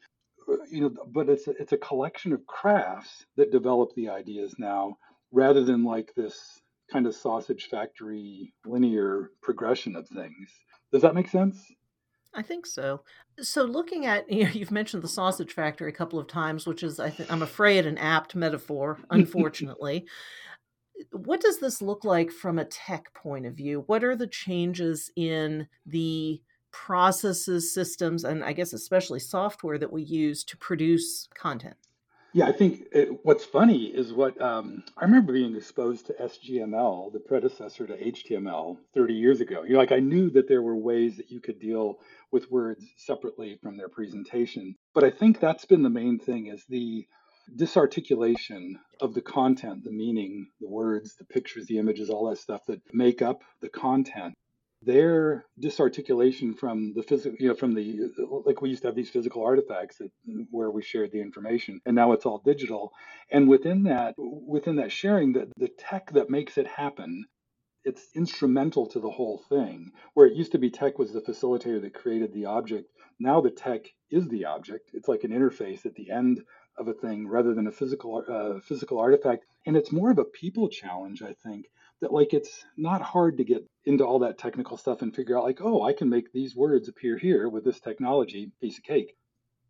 You 0.72 0.82
know 0.82 0.92
but 1.14 1.30
it's 1.30 1.48
a, 1.48 1.52
it's 1.52 1.74
a 1.74 1.78
collection 1.78 2.34
of 2.34 2.48
crafts 2.48 3.26
that 3.38 3.52
develop 3.52 3.94
the 3.96 4.10
ideas 4.10 4.56
now 4.58 4.98
rather 5.32 5.64
than 5.64 5.84
like 5.84 6.14
this 6.16 6.60
kind 6.92 7.06
of 7.06 7.16
sausage 7.16 7.68
factory 7.70 8.54
linear 8.66 9.32
progression 9.42 9.96
of 9.96 10.08
things. 10.08 10.50
Does 10.92 11.02
that 11.04 11.16
make 11.16 11.30
sense? 11.30 11.72
I 12.34 12.42
think 12.42 12.66
so. 12.66 13.02
So, 13.40 13.64
looking 13.64 14.06
at 14.06 14.32
you 14.32 14.44
know, 14.44 14.50
you've 14.52 14.72
mentioned 14.72 15.04
the 15.04 15.08
sausage 15.08 15.54
factory 15.54 15.90
a 15.90 15.96
couple 15.96 16.20
of 16.20 16.28
times, 16.28 16.68
which 16.68 16.84
is 16.84 17.00
I 17.00 17.10
think 17.10 17.32
I'm 17.32 17.42
afraid 17.42 17.86
an 17.86 17.98
apt 17.98 18.36
metaphor, 18.36 19.00
unfortunately. 19.10 20.06
what 21.12 21.42
does 21.42 21.60
this 21.60 21.82
look 21.82 22.04
like 22.04 22.32
from 22.32 22.60
a 22.60 22.66
tech 22.66 23.14
point 23.14 23.46
of 23.46 23.56
view? 23.56 23.84
What 23.88 24.04
are 24.04 24.16
the 24.16 24.28
changes 24.28 25.12
in 25.16 25.68
the 25.86 26.42
processes, 26.72 27.74
systems, 27.74 28.24
and 28.24 28.44
I 28.44 28.54
guess 28.54 28.74
especially 28.74 29.20
software 29.20 29.78
that 29.80 29.92
we 29.92 30.04
use 30.04 30.44
to 30.46 30.58
produce 30.58 31.28
content? 31.34 31.78
Yeah, 32.34 32.46
I 32.46 32.52
think 32.52 32.84
it, 32.92 33.10
what's 33.24 33.44
funny 33.46 33.86
is 33.86 34.14
what 34.14 34.40
um, 34.40 34.84
I 34.98 35.06
remember 35.06 35.34
being 35.34 35.56
exposed 35.56 36.06
to 36.08 36.14
SGML, 36.14 37.12
the 37.12 37.20
predecessor 37.20 37.88
to 37.88 37.98
HTML, 37.98 38.78
30 38.94 39.14
years 39.16 39.42
ago. 39.42 39.64
You 39.64 39.74
know, 39.74 39.80
like 39.80 39.92
I 39.92 40.00
knew 40.00 40.30
that 40.32 40.48
there 40.48 40.62
were 40.62 40.76
ways 40.76 41.18
that 41.18 41.32
you 41.32 41.42
could 41.42 41.60
deal 41.60 42.00
with 42.32 42.52
words 42.52 42.86
separately 42.98 43.58
from 43.64 43.78
their 43.78 43.90
presentation, 43.90 44.76
but 44.94 45.04
I 45.04 45.10
think 45.10 45.40
that's 45.40 45.66
been 45.66 45.82
the 45.82 45.90
main 45.90 46.20
thing 46.20 46.48
is 46.48 46.64
the 46.70 47.08
disarticulation 47.56 48.80
of 49.02 49.16
the 49.16 49.22
content, 49.22 49.84
the 49.84 49.92
meaning, 49.92 50.48
the 50.62 50.70
words, 50.70 51.16
the 51.16 51.26
pictures, 51.26 51.66
the 51.66 51.80
images, 51.80 52.12
all 52.12 52.30
that 52.30 52.38
stuff 52.38 52.62
that 52.68 52.82
make 52.94 53.24
up 53.24 53.42
the 53.62 53.70
content 53.70 54.36
their 54.82 55.46
disarticulation 55.60 56.54
from 56.54 56.94
the 56.94 57.04
physical, 57.04 57.38
you 57.40 57.50
know, 57.50 57.56
from 57.56 57.74
the 57.74 58.12
like 58.46 58.62
we 58.62 58.70
used 58.70 58.82
to 58.84 58.88
have 58.88 58.96
these 58.96 59.10
physical 59.10 59.44
artifacts 59.44 59.98
that, 59.98 60.12
where 60.52 60.72
we 60.72 60.82
shared 60.82 61.12
the 61.12 61.22
information, 61.22 61.82
and 61.86 61.96
now 61.96 62.14
it's 62.14 62.26
all 62.26 62.40
digital. 62.40 62.94
And 63.30 63.50
within 63.50 63.84
that, 63.84 64.16
within 64.18 64.78
that 64.78 64.92
sharing, 64.92 65.34
the, 65.34 65.52
the 65.58 65.68
tech 65.68 66.12
that 66.14 66.30
makes 66.30 66.58
it 66.58 66.66
happen, 66.66 67.26
it's 67.84 68.08
instrumental 68.16 68.88
to 68.88 69.00
the 69.00 69.10
whole 69.10 69.44
thing. 69.50 69.92
Where 70.14 70.28
it 70.28 70.38
used 70.38 70.54
to 70.54 70.60
be 70.60 70.70
tech 70.70 70.98
was 70.98 71.12
the 71.12 71.22
facilitator 71.22 71.82
that 71.82 71.94
created 71.94 72.34
the 72.34 72.46
object. 72.46 72.90
Now 73.20 73.42
the 73.42 73.52
tech 73.52 73.82
is 74.10 74.30
the 74.30 74.46
object. 74.46 74.92
It's 74.94 75.10
like 75.10 75.26
an 75.26 75.32
interface 75.32 75.86
at 75.86 75.96
the 75.96 76.10
end 76.10 76.42
of 76.78 76.88
a 76.88 76.94
thing 76.94 77.28
rather 77.28 77.54
than 77.54 77.68
a 77.68 77.72
physical 77.72 78.24
uh, 78.30 78.62
physical 78.62 79.00
artifact. 79.00 79.44
And 79.66 79.76
it's 79.76 79.92
more 79.92 80.12
of 80.12 80.20
a 80.20 80.24
people 80.24 80.70
challenge, 80.70 81.22
I 81.22 81.34
think 81.34 81.66
that 82.02 82.14
like 82.14 82.34
it's 82.34 82.66
not 82.78 83.02
hard 83.02 83.38
to 83.38 83.44
get 83.44 83.66
into 83.86 84.06
all 84.06 84.20
that 84.20 84.38
technical 84.38 84.78
stuff 84.78 85.02
and 85.02 85.16
figure 85.16 85.38
out 85.38 85.44
like 85.44 85.60
oh 85.62 85.84
i 85.84 85.94
can 85.94 86.10
make 86.10 86.32
these 86.32 86.56
words 86.56 86.88
appear 86.88 87.18
here 87.18 87.50
with 87.50 87.64
this 87.64 87.80
technology 87.80 88.52
piece 88.62 88.78
of 88.78 88.84
cake. 88.84 89.16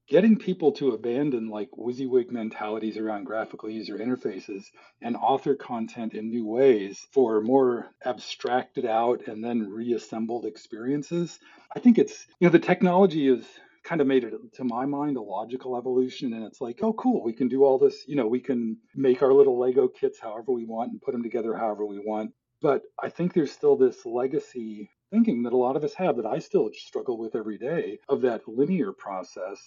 Getting 0.08 0.38
people 0.40 0.72
to 0.74 0.90
abandon 0.94 1.50
like 1.50 1.70
WYSIWYG 1.78 2.32
mentalities 2.32 2.98
around 2.98 3.26
graphical 3.26 3.70
user 3.70 4.00
interfaces 4.00 4.66
and 5.04 5.16
author 5.16 5.54
content 5.54 6.16
in 6.16 6.30
new 6.30 6.48
ways 6.48 7.06
for 7.12 7.42
more 7.42 7.92
abstracted 8.04 8.88
out 8.88 9.28
and 9.28 9.44
then 9.44 9.70
reassembled 9.70 10.46
experiences 10.46 11.40
i 11.76 11.80
think 11.80 12.00
it's 12.00 12.26
you 12.40 12.48
know 12.48 12.52
the 12.52 12.60
technology 12.60 13.28
is 13.28 13.46
kind 13.84 14.02
of 14.02 14.08
made 14.08 14.24
it 14.24 14.34
to 14.54 14.64
my 14.64 14.86
mind 14.86 15.18
a 15.18 15.22
logical 15.22 15.78
evolution 15.78 16.34
and 16.34 16.44
it's 16.44 16.62
like 16.62 16.80
oh 16.82 16.94
cool 16.94 17.24
we 17.24 17.34
can 17.34 17.48
do 17.48 17.64
all 17.64 17.78
this 17.78 18.04
you 18.08 18.16
know 18.16 18.28
we 18.28 18.40
can 18.40 18.78
make 18.96 19.22
our 19.22 19.34
little 19.34 19.60
lego 19.60 19.88
kits 19.88 20.20
however 20.20 20.52
we 20.52 20.66
want 20.66 20.92
and 20.92 21.02
put 21.02 21.12
them 21.12 21.24
together 21.24 21.56
however 21.56 21.86
we 21.86 22.00
want. 22.00 22.32
But 22.62 22.84
i 23.02 23.10
think 23.10 23.34
there's 23.34 23.52
still 23.52 23.78
this 23.78 24.06
legacy 24.06 24.90
thinking 25.12 25.44
that 25.44 25.54
a 25.54 25.58
lot 25.58 25.76
of 25.76 25.84
us 25.84 25.94
have 25.94 26.18
that 26.18 26.26
i 26.26 26.40
still 26.40 26.70
struggle 26.74 27.18
with 27.18 27.36
every 27.36 27.58
day 27.58 28.00
of 28.10 28.22
that 28.22 28.48
linear 28.48 28.92
process 28.92 29.60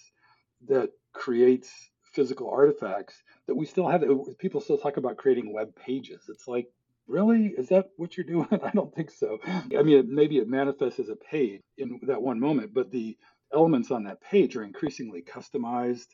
that 0.67 0.89
creates 1.13 1.91
physical 2.13 2.49
artifacts 2.49 3.23
that 3.47 3.55
we 3.55 3.65
still 3.65 3.87
have 3.87 4.03
people 4.37 4.61
still 4.61 4.77
talk 4.77 4.97
about 4.97 5.17
creating 5.17 5.51
web 5.51 5.75
pages. 5.75 6.21
It's 6.29 6.47
like 6.47 6.67
really? 7.07 7.53
Is 7.57 7.67
that 7.69 7.89
what 7.97 8.15
you're 8.15 8.25
doing? 8.25 8.47
I 8.63 8.71
don't 8.71 8.93
think 8.93 9.11
so. 9.11 9.39
I 9.45 9.83
mean 9.83 10.13
maybe 10.13 10.37
it 10.37 10.47
manifests 10.47 10.99
as 10.99 11.09
a 11.09 11.15
page 11.15 11.61
in 11.77 11.99
that 12.03 12.21
one 12.21 12.39
moment 12.39 12.73
but 12.73 12.91
the 12.91 13.17
elements 13.53 13.91
on 13.91 14.03
that 14.03 14.21
page 14.21 14.55
are 14.55 14.63
increasingly 14.63 15.21
customized 15.21 16.07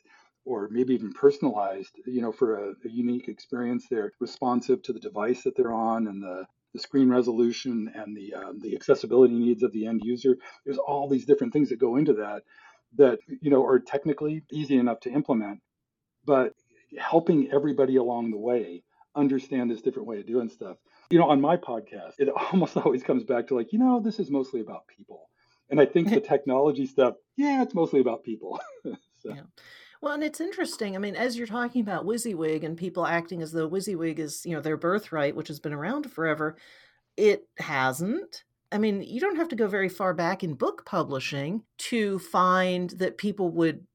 or 0.44 0.68
maybe 0.70 0.94
even 0.94 1.12
personalized, 1.12 1.94
you 2.06 2.22
know, 2.22 2.32
for 2.32 2.56
a, 2.56 2.68
a, 2.70 2.90
unique 2.90 3.28
experience. 3.28 3.86
They're 3.88 4.12
responsive 4.20 4.82
to 4.82 4.92
the 4.92 5.00
device 5.00 5.42
that 5.42 5.56
they're 5.56 5.72
on 5.72 6.06
and 6.06 6.22
the, 6.22 6.46
the 6.72 6.80
screen 6.80 7.10
resolution 7.10 7.92
and 7.94 8.16
the 8.16 8.34
um, 8.34 8.58
the 8.60 8.74
accessibility 8.74 9.34
needs 9.34 9.62
of 9.62 9.72
the 9.72 9.86
end 9.86 10.02
user. 10.04 10.36
There's 10.64 10.78
all 10.78 11.08
these 11.08 11.26
different 11.26 11.52
things 11.52 11.68
that 11.68 11.78
go 11.78 11.96
into 11.96 12.14
that 12.14 12.42
that 12.96 13.18
you 13.28 13.50
know 13.50 13.64
are 13.64 13.78
technically 13.78 14.44
easy 14.50 14.76
enough 14.76 15.00
to 15.00 15.10
implement, 15.10 15.60
but 16.24 16.54
helping 16.98 17.50
everybody 17.52 17.96
along 17.96 18.30
the 18.30 18.38
way 18.38 18.82
understand 19.14 19.70
this 19.70 19.82
different 19.82 20.08
way 20.08 20.20
of 20.20 20.26
doing 20.26 20.48
stuff. 20.48 20.76
You 21.10 21.18
know, 21.18 21.28
on 21.28 21.40
my 21.40 21.56
podcast, 21.56 22.14
it 22.18 22.28
almost 22.52 22.76
always 22.76 23.02
comes 23.02 23.24
back 23.24 23.48
to 23.48 23.56
like, 23.56 23.72
you 23.72 23.78
know, 23.78 24.00
this 24.00 24.18
is 24.18 24.30
mostly 24.30 24.60
about 24.60 24.86
people 24.86 25.29
and 25.70 25.80
I 25.80 25.86
think 25.86 26.10
the 26.10 26.20
technology 26.20 26.86
stuff, 26.86 27.14
yeah, 27.36 27.62
it's 27.62 27.74
mostly 27.74 28.00
about 28.00 28.24
people. 28.24 28.60
so. 28.84 29.34
Yeah. 29.34 29.42
Well, 30.02 30.14
and 30.14 30.24
it's 30.24 30.40
interesting. 30.40 30.96
I 30.96 30.98
mean, 30.98 31.14
as 31.14 31.36
you're 31.36 31.46
talking 31.46 31.82
about 31.82 32.06
WYSIWYG 32.06 32.64
and 32.64 32.76
people 32.76 33.06
acting 33.06 33.42
as 33.42 33.52
though 33.52 33.68
WYSIWYG 33.68 34.18
is, 34.18 34.46
you 34.46 34.54
know, 34.54 34.62
their 34.62 34.78
birthright, 34.78 35.36
which 35.36 35.48
has 35.48 35.60
been 35.60 35.74
around 35.74 36.10
forever, 36.10 36.56
it 37.18 37.46
hasn't. 37.58 38.44
I 38.72 38.78
mean, 38.78 39.02
you 39.02 39.20
don't 39.20 39.36
have 39.36 39.48
to 39.48 39.56
go 39.56 39.66
very 39.66 39.90
far 39.90 40.14
back 40.14 40.42
in 40.42 40.54
book 40.54 40.86
publishing 40.86 41.64
to 41.78 42.18
find 42.18 42.90
that 42.90 43.18
people 43.18 43.50
would 43.50 43.86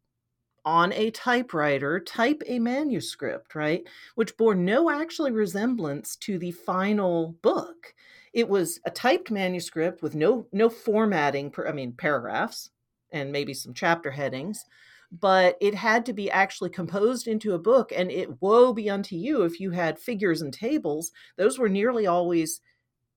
on 0.66 0.92
a 0.94 1.12
typewriter 1.12 2.00
type 2.00 2.42
a 2.48 2.60
manuscript, 2.60 3.56
right? 3.56 3.88
Which 4.16 4.36
bore 4.36 4.56
no 4.56 4.90
actually 4.90 5.32
resemblance 5.32 6.16
to 6.18 6.38
the 6.38 6.52
final 6.52 7.36
book. 7.42 7.94
It 8.36 8.50
was 8.50 8.82
a 8.86 8.92
typed 8.92 9.32
manuscript 9.32 10.04
with 10.04 10.14
no 10.14 10.46
no 10.52 10.70
formatting, 10.70 11.50
per, 11.52 11.68
I 11.68 11.72
mean 11.72 11.94
paragraphs 11.94 12.70
and 13.12 13.32
maybe 13.32 13.54
some 13.54 13.74
chapter 13.74 14.12
headings, 14.12 14.66
but 15.10 15.56
it 15.62 15.74
had 15.74 16.06
to 16.08 16.14
be 16.14 16.30
actually 16.30 16.70
composed 16.70 17.28
into 17.28 17.54
a 17.54 17.60
book 17.60 17.94
and 17.96 18.12
it 18.12 18.42
woe 18.42 18.74
be 18.74 18.90
unto 18.90 19.16
you 19.16 19.44
if 19.44 19.62
you 19.62 19.72
had 19.72 19.98
figures 19.98 20.42
and 20.42 20.54
tables. 20.54 21.14
Those 21.38 21.58
were 21.58 21.70
nearly 21.70 22.08
always 22.08 22.60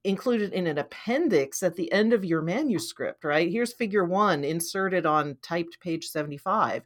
included 0.05 0.53
in 0.53 0.69
an 0.69 0.79
appendix 0.79 1.65
at 1.65 1.75
the 1.75 1.91
end 1.91 2.13
of 2.13 2.25
your 2.25 2.41
manuscript, 2.41 3.25
right? 3.25 3.51
Here's 3.51 3.73
figure 3.73 4.05
1 4.05 4.45
inserted 4.45 5.05
on 5.05 5.37
typed 5.43 5.81
page 5.81 6.07
75 6.07 6.85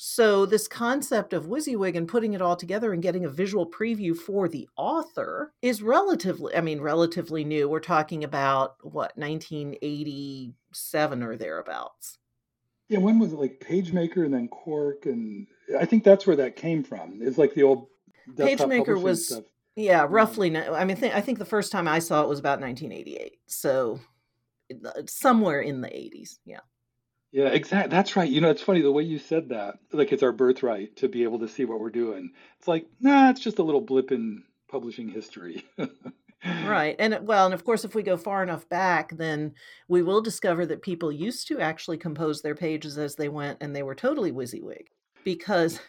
so, 0.00 0.46
this 0.46 0.68
concept 0.68 1.32
of 1.32 1.46
WYSIWYG 1.46 1.96
and 1.96 2.06
putting 2.06 2.32
it 2.32 2.40
all 2.40 2.54
together 2.54 2.92
and 2.92 3.02
getting 3.02 3.24
a 3.24 3.28
visual 3.28 3.68
preview 3.68 4.16
for 4.16 4.48
the 4.48 4.68
author 4.76 5.52
is 5.60 5.82
relatively, 5.82 6.54
I 6.54 6.60
mean, 6.60 6.80
relatively 6.80 7.42
new. 7.42 7.68
We're 7.68 7.80
talking 7.80 8.22
about 8.22 8.76
what, 8.82 9.18
1987 9.18 11.22
or 11.24 11.36
thereabouts. 11.36 12.16
Yeah, 12.88 12.98
when 12.98 13.18
was 13.18 13.32
it 13.32 13.40
like 13.40 13.58
PageMaker 13.58 14.24
and 14.24 14.32
then 14.32 14.46
Quark? 14.46 15.06
And 15.06 15.48
I 15.76 15.84
think 15.84 16.04
that's 16.04 16.28
where 16.28 16.36
that 16.36 16.54
came 16.54 16.84
from. 16.84 17.18
It's 17.20 17.36
like 17.36 17.54
the 17.54 17.64
old 17.64 17.88
PageMaker 18.36 19.02
was, 19.02 19.26
stuff. 19.26 19.46
yeah, 19.74 20.06
roughly. 20.08 20.56
I 20.56 20.84
mean, 20.84 20.96
I 21.12 21.20
think 21.20 21.40
the 21.40 21.44
first 21.44 21.72
time 21.72 21.88
I 21.88 21.98
saw 21.98 22.22
it 22.22 22.28
was 22.28 22.38
about 22.38 22.60
1988. 22.60 23.32
So, 23.48 23.98
uh, 24.70 25.02
somewhere 25.08 25.60
in 25.60 25.80
the 25.80 25.88
80s. 25.88 26.38
Yeah. 26.44 26.60
Yeah, 27.30 27.48
exactly. 27.48 27.90
That's 27.90 28.16
right. 28.16 28.30
You 28.30 28.40
know, 28.40 28.50
it's 28.50 28.62
funny 28.62 28.80
the 28.80 28.92
way 28.92 29.02
you 29.02 29.18
said 29.18 29.50
that. 29.50 29.78
Like 29.92 30.12
it's 30.12 30.22
our 30.22 30.32
birthright 30.32 30.96
to 30.96 31.08
be 31.08 31.24
able 31.24 31.40
to 31.40 31.48
see 31.48 31.64
what 31.64 31.80
we're 31.80 31.90
doing. 31.90 32.30
It's 32.58 32.68
like, 32.68 32.86
nah, 33.00 33.30
it's 33.30 33.40
just 33.40 33.58
a 33.58 33.62
little 33.62 33.82
blip 33.82 34.12
in 34.12 34.44
publishing 34.68 35.08
history. 35.08 35.64
right. 36.64 36.96
And 36.98 37.18
well, 37.22 37.44
and 37.44 37.54
of 37.54 37.64
course, 37.64 37.84
if 37.84 37.94
we 37.94 38.02
go 38.02 38.16
far 38.16 38.42
enough 38.42 38.68
back, 38.68 39.16
then 39.16 39.52
we 39.88 40.02
will 40.02 40.22
discover 40.22 40.64
that 40.66 40.82
people 40.82 41.12
used 41.12 41.48
to 41.48 41.60
actually 41.60 41.98
compose 41.98 42.40
their 42.40 42.54
pages 42.54 42.96
as 42.96 43.16
they 43.16 43.28
went, 43.28 43.58
and 43.60 43.76
they 43.76 43.82
were 43.82 43.94
totally 43.94 44.32
WYSIWYG 44.32 44.86
because. 45.24 45.80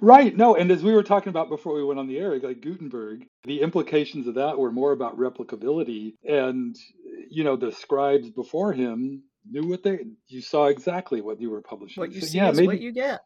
right. 0.00 0.36
No. 0.36 0.56
And 0.56 0.72
as 0.72 0.82
we 0.82 0.92
were 0.92 1.04
talking 1.04 1.30
about 1.30 1.48
before 1.48 1.74
we 1.74 1.84
went 1.84 2.00
on 2.00 2.08
the 2.08 2.18
air, 2.18 2.36
like 2.40 2.60
Gutenberg, 2.60 3.26
the 3.44 3.60
implications 3.60 4.26
of 4.26 4.34
that 4.34 4.58
were 4.58 4.72
more 4.72 4.90
about 4.90 5.16
replicability. 5.16 6.14
And, 6.24 6.76
you 7.30 7.44
know, 7.44 7.54
the 7.54 7.70
scribes 7.70 8.28
before 8.28 8.72
him 8.72 9.22
knew 9.50 9.66
what 9.66 9.82
they 9.82 10.00
you 10.28 10.40
saw 10.40 10.66
exactly 10.66 11.20
what 11.20 11.40
you 11.40 11.50
were 11.50 11.62
publishing. 11.62 12.00
What 12.00 12.12
you 12.12 12.20
so, 12.20 12.26
see 12.26 12.38
yeah, 12.38 12.50
is 12.50 12.56
maybe, 12.56 12.66
what 12.66 12.80
you 12.80 12.92
get. 12.92 13.20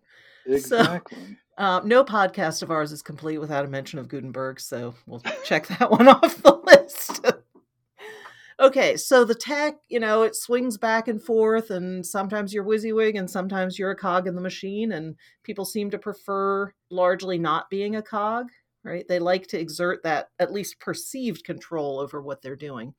Exactly. 0.47 1.19
So, 1.19 1.37
uh, 1.62 1.81
no 1.85 2.05
podcast 2.05 2.62
of 2.62 2.71
ours 2.71 2.93
is 2.93 3.03
complete 3.03 3.39
without 3.39 3.65
a 3.65 3.69
mention 3.69 3.99
of 3.99 4.09
Gutenberg, 4.09 4.61
so 4.61 4.95
we'll 5.07 5.23
check 5.45 5.67
that 5.69 5.91
one 5.91 6.09
off 6.09 6.43
the 6.43 6.61
list. 6.65 7.27
okay, 8.61 8.97
so 8.97 9.25
the 9.25 9.35
tech, 9.35 9.77
you 9.89 10.00
know, 10.00 10.23
it 10.23 10.37
swings 10.37 10.79
back 10.79 11.09
and 11.09 11.23
forth, 11.23 11.71
and 11.71 12.05
sometimes 12.05 12.53
you're 12.53 12.65
WYSIWYG, 12.65 13.19
and 13.19 13.31
sometimes 13.31 13.79
you're 13.79 13.91
a 13.91 13.97
cog 13.97 14.27
in 14.27 14.35
the 14.35 14.41
machine, 14.41 14.93
and 14.93 15.17
people 15.43 15.65
seem 15.65 15.91
to 15.91 15.99
prefer 15.99 16.73
largely 16.91 17.39
not 17.39 17.71
being 17.71 17.97
a 17.97 18.03
cog, 18.03 18.47
right? 18.85 19.07
They 19.09 19.19
like 19.19 19.47
to 19.49 19.61
exert 19.61 20.03
that 20.05 20.29
at 20.39 20.53
least 20.53 20.81
perceived 20.81 21.45
control 21.45 22.00
over 22.00 22.21
what 22.23 22.43
they're 22.43 22.57
doing. 22.57 22.95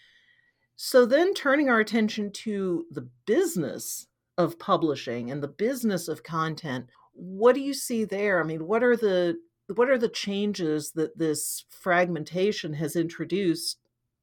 So 0.84 1.06
then 1.06 1.36
turning 1.36 1.70
our 1.70 1.80
attention 1.80 2.32
to 2.32 2.88
the 2.90 3.08
business 3.28 4.08
of 4.40 4.58
publishing 4.58 5.30
and 5.30 5.44
the 5.44 5.48
business 5.48 6.08
of 6.08 6.24
content, 6.24 6.88
what 7.14 7.54
do 7.54 7.62
you 7.62 7.76
see 7.76 8.04
there? 8.04 8.42
I 8.42 8.44
mean, 8.44 8.66
what 8.66 8.82
are 8.82 8.98
the 8.98 9.38
what 9.76 9.92
are 9.92 10.00
the 10.00 10.10
changes 10.10 10.94
that 10.94 11.20
this 11.20 11.66
fragmentation 11.70 12.74
has 12.74 12.96
introduced 12.96 13.78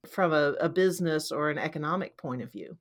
from 0.05 0.33
a, 0.33 0.55
a 0.59 0.67
business 0.67 1.31
or 1.31 1.49
an 1.49 1.57
economic 1.57 2.17
point 2.17 2.41
of 2.41 2.51
view? 2.51 2.77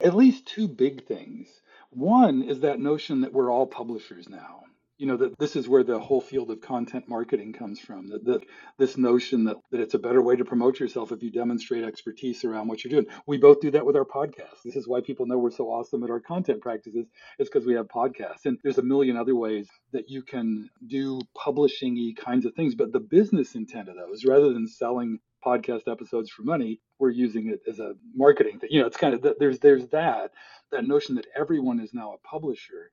At 0.00 0.16
least 0.16 0.46
two 0.46 0.66
big 0.66 1.04
things. 1.04 1.60
One 1.90 2.40
is 2.42 2.60
that 2.60 2.80
notion 2.80 3.20
that 3.20 3.34
we're 3.34 3.52
all 3.52 3.66
publishers 3.66 4.30
now 4.30 4.62
you 5.00 5.06
know 5.06 5.16
that 5.16 5.38
this 5.38 5.56
is 5.56 5.66
where 5.66 5.82
the 5.82 5.98
whole 5.98 6.20
field 6.20 6.50
of 6.50 6.60
content 6.60 7.08
marketing 7.08 7.54
comes 7.54 7.80
from 7.80 8.10
that, 8.10 8.22
that 8.26 8.42
this 8.76 8.98
notion 8.98 9.44
that, 9.44 9.56
that 9.70 9.80
it's 9.80 9.94
a 9.94 9.98
better 9.98 10.20
way 10.20 10.36
to 10.36 10.44
promote 10.44 10.78
yourself 10.78 11.10
if 11.10 11.22
you 11.22 11.30
demonstrate 11.30 11.84
expertise 11.84 12.44
around 12.44 12.68
what 12.68 12.84
you're 12.84 12.90
doing. 12.90 13.06
We 13.26 13.38
both 13.38 13.60
do 13.60 13.70
that 13.70 13.86
with 13.86 13.96
our 13.96 14.04
podcast 14.04 14.62
this 14.62 14.76
is 14.76 14.86
why 14.86 15.00
people 15.00 15.26
know 15.26 15.38
we're 15.38 15.52
so 15.52 15.68
awesome 15.68 16.04
at 16.04 16.10
our 16.10 16.20
content 16.20 16.60
practices 16.60 17.06
is 17.38 17.48
because 17.48 17.66
we 17.66 17.74
have 17.74 17.86
podcasts. 17.88 18.44
And 18.44 18.58
there's 18.62 18.76
a 18.76 18.82
million 18.82 19.16
other 19.16 19.34
ways 19.34 19.68
that 19.92 20.10
you 20.10 20.22
can 20.22 20.68
do 20.86 21.20
publishing 21.34 22.14
kinds 22.14 22.44
of 22.44 22.54
things 22.54 22.74
but 22.74 22.92
the 22.92 23.00
business 23.00 23.54
intent 23.54 23.88
of 23.88 23.96
those 23.96 24.26
rather 24.26 24.52
than 24.52 24.68
selling 24.68 25.18
podcast 25.44 25.88
episodes 25.90 26.30
for 26.30 26.42
money 26.42 26.78
we're 26.98 27.08
using 27.08 27.48
it 27.48 27.60
as 27.66 27.78
a 27.78 27.94
marketing 28.14 28.58
thing. 28.58 28.68
You 28.70 28.82
know 28.82 28.86
it's 28.86 28.98
kind 28.98 29.14
of 29.14 29.34
there's 29.38 29.58
there's 29.60 29.88
that 29.88 30.32
that 30.70 30.86
notion 30.86 31.14
that 31.14 31.26
everyone 31.34 31.80
is 31.80 31.94
now 31.94 32.12
a 32.12 32.28
publisher 32.28 32.90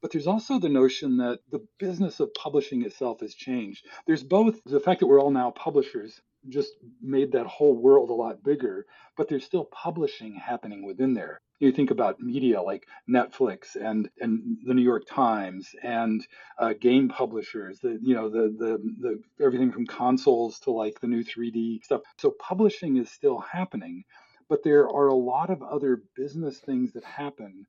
but 0.00 0.12
there's 0.12 0.26
also 0.26 0.58
the 0.58 0.68
notion 0.68 1.16
that 1.18 1.40
the 1.50 1.66
business 1.78 2.20
of 2.20 2.32
publishing 2.34 2.82
itself 2.84 3.20
has 3.20 3.34
changed. 3.34 3.86
There's 4.06 4.22
both 4.22 4.62
the 4.64 4.80
fact 4.80 5.00
that 5.00 5.06
we're 5.06 5.20
all 5.20 5.30
now 5.30 5.50
publishers 5.50 6.20
just 6.48 6.72
made 7.02 7.32
that 7.32 7.46
whole 7.46 7.74
world 7.74 8.10
a 8.10 8.14
lot 8.14 8.44
bigger, 8.44 8.86
but 9.16 9.28
there's 9.28 9.44
still 9.44 9.64
publishing 9.64 10.34
happening 10.34 10.84
within 10.84 11.14
there. 11.14 11.40
You 11.58 11.72
think 11.72 11.90
about 11.90 12.20
media 12.20 12.62
like 12.62 12.86
Netflix 13.10 13.74
and 13.74 14.08
and 14.20 14.58
the 14.64 14.74
New 14.74 14.82
York 14.82 15.04
Times 15.08 15.74
and 15.82 16.24
uh, 16.58 16.74
game 16.80 17.08
publishers, 17.08 17.80
the 17.80 17.98
you 18.00 18.14
know 18.14 18.28
the, 18.28 18.54
the 18.56 18.78
the 19.00 19.44
everything 19.44 19.72
from 19.72 19.86
consoles 19.86 20.60
to 20.60 20.70
like 20.70 21.00
the 21.00 21.08
new 21.08 21.24
3D 21.24 21.82
stuff. 21.84 22.02
So 22.18 22.32
publishing 22.38 22.96
is 22.96 23.10
still 23.10 23.40
happening, 23.40 24.04
but 24.48 24.62
there 24.62 24.88
are 24.88 25.08
a 25.08 25.14
lot 25.14 25.50
of 25.50 25.62
other 25.62 26.02
business 26.14 26.58
things 26.60 26.92
that 26.92 27.04
happen 27.04 27.66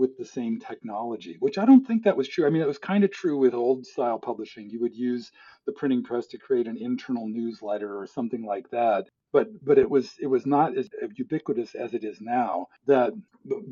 with 0.00 0.16
the 0.16 0.24
same 0.24 0.58
technology, 0.58 1.36
which 1.38 1.58
I 1.58 1.64
don't 1.64 1.86
think 1.86 2.04
that 2.04 2.16
was 2.16 2.28
true. 2.28 2.46
I 2.46 2.50
mean, 2.50 2.62
it 2.62 2.74
was 2.74 2.78
kind 2.92 3.04
of 3.04 3.10
true 3.12 3.38
with 3.38 3.54
old 3.54 3.86
style 3.86 4.18
publishing. 4.18 4.70
You 4.70 4.80
would 4.80 4.96
use 4.96 5.30
the 5.66 5.72
printing 5.72 6.02
press 6.02 6.26
to 6.28 6.38
create 6.38 6.66
an 6.66 6.78
internal 6.80 7.28
newsletter 7.28 7.90
or 8.00 8.06
something 8.06 8.44
like 8.44 8.70
that. 8.70 9.02
But 9.32 9.48
but 9.64 9.78
it 9.78 9.88
was 9.88 10.06
it 10.18 10.26
was 10.26 10.44
not 10.46 10.76
as 10.76 10.88
ubiquitous 11.16 11.74
as 11.74 11.94
it 11.94 12.02
is 12.02 12.18
now. 12.20 12.66
That 12.86 13.12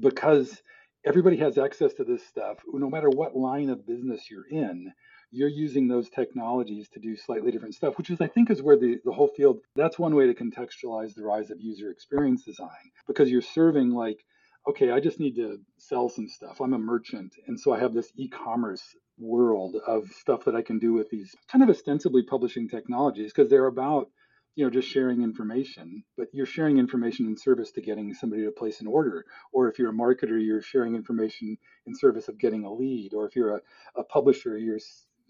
because 0.09 0.63
everybody 1.05 1.39
has 1.39 1.59
access 1.59 1.95
to 1.95 2.05
this 2.05 2.25
stuff, 2.27 2.59
no 2.73 2.91
matter 2.91 3.09
what 3.09 3.35
line 3.35 3.71
of 3.71 3.87
business 3.87 4.31
you're 4.31 4.49
in, 4.49 4.93
you're 5.31 5.49
using 5.49 5.89
those 5.89 6.09
technologies 6.11 6.89
to 6.91 7.01
do 7.01 7.17
slightly 7.17 7.51
different 7.51 7.75
stuff, 7.75 7.97
which 7.99 8.11
is, 8.11 8.21
I 8.21 8.29
think, 8.29 8.51
is 8.51 8.63
where 8.63 8.79
the, 8.79 8.99
the 9.05 9.13
whole 9.13 9.31
field, 9.37 9.59
that's 9.77 9.99
one 9.99 10.15
way 10.15 10.27
to 10.27 10.35
contextualize 10.35 11.15
the 11.15 11.25
rise 11.25 11.51
of 11.51 11.61
user 11.61 11.91
experience 11.91 12.45
design, 12.45 12.87
because 13.07 13.31
you're 13.31 13.43
serving 13.43 13.91
like 13.91 14.21
okay, 14.67 14.91
I 14.91 15.01
just 15.01 15.21
need 15.21 15.37
to 15.37 15.59
sell 15.79 16.09
some 16.09 16.29
stuff. 16.29 16.61
I'm 16.61 16.73
a 16.75 16.79
merchant. 16.79 17.35
And 17.47 17.59
so 17.59 17.73
I 17.73 17.81
have 17.81 17.95
this 17.95 18.11
e 18.17 18.29
commerce 18.29 18.83
world 19.19 19.77
of 19.87 20.09
stuff 20.09 20.45
that 20.45 20.55
I 20.55 20.63
can 20.63 20.79
do 20.79 20.93
with 20.93 21.11
these 21.11 21.35
kind 21.51 21.63
of 21.63 21.71
ostensibly 21.71 22.23
publishing 22.23 22.69
technologies 22.69 23.33
because 23.33 23.51
they're 23.51 23.67
about 23.67 24.09
you 24.55 24.65
know 24.65 24.71
just 24.71 24.89
sharing 24.89 25.23
information 25.23 26.05
but 26.17 26.29
you're 26.33 26.47
sharing 26.47 26.79
information 26.79 27.27
in 27.27 27.37
service 27.37 27.73
to 27.73 27.81
getting 27.81 28.15
somebody 28.15 28.45
to 28.45 28.51
place 28.51 28.81
an 28.81 28.87
order 28.87 29.25
or 29.53 29.69
if 29.69 29.79
you're 29.79 29.91
a 29.91 29.93
marketer 29.95 30.41
you're 30.41 30.63
sharing 30.63 30.95
information 30.95 31.57
in 31.87 31.95
service 31.97 32.29
of 32.29 32.39
getting 32.39 32.65
a 32.65 32.73
lead 32.73 33.13
or 33.15 33.27
if 33.27 33.35
you're 33.35 33.57
a, 33.57 33.61
a 33.97 34.05
publisher 34.05 34.57
you're 34.57 34.79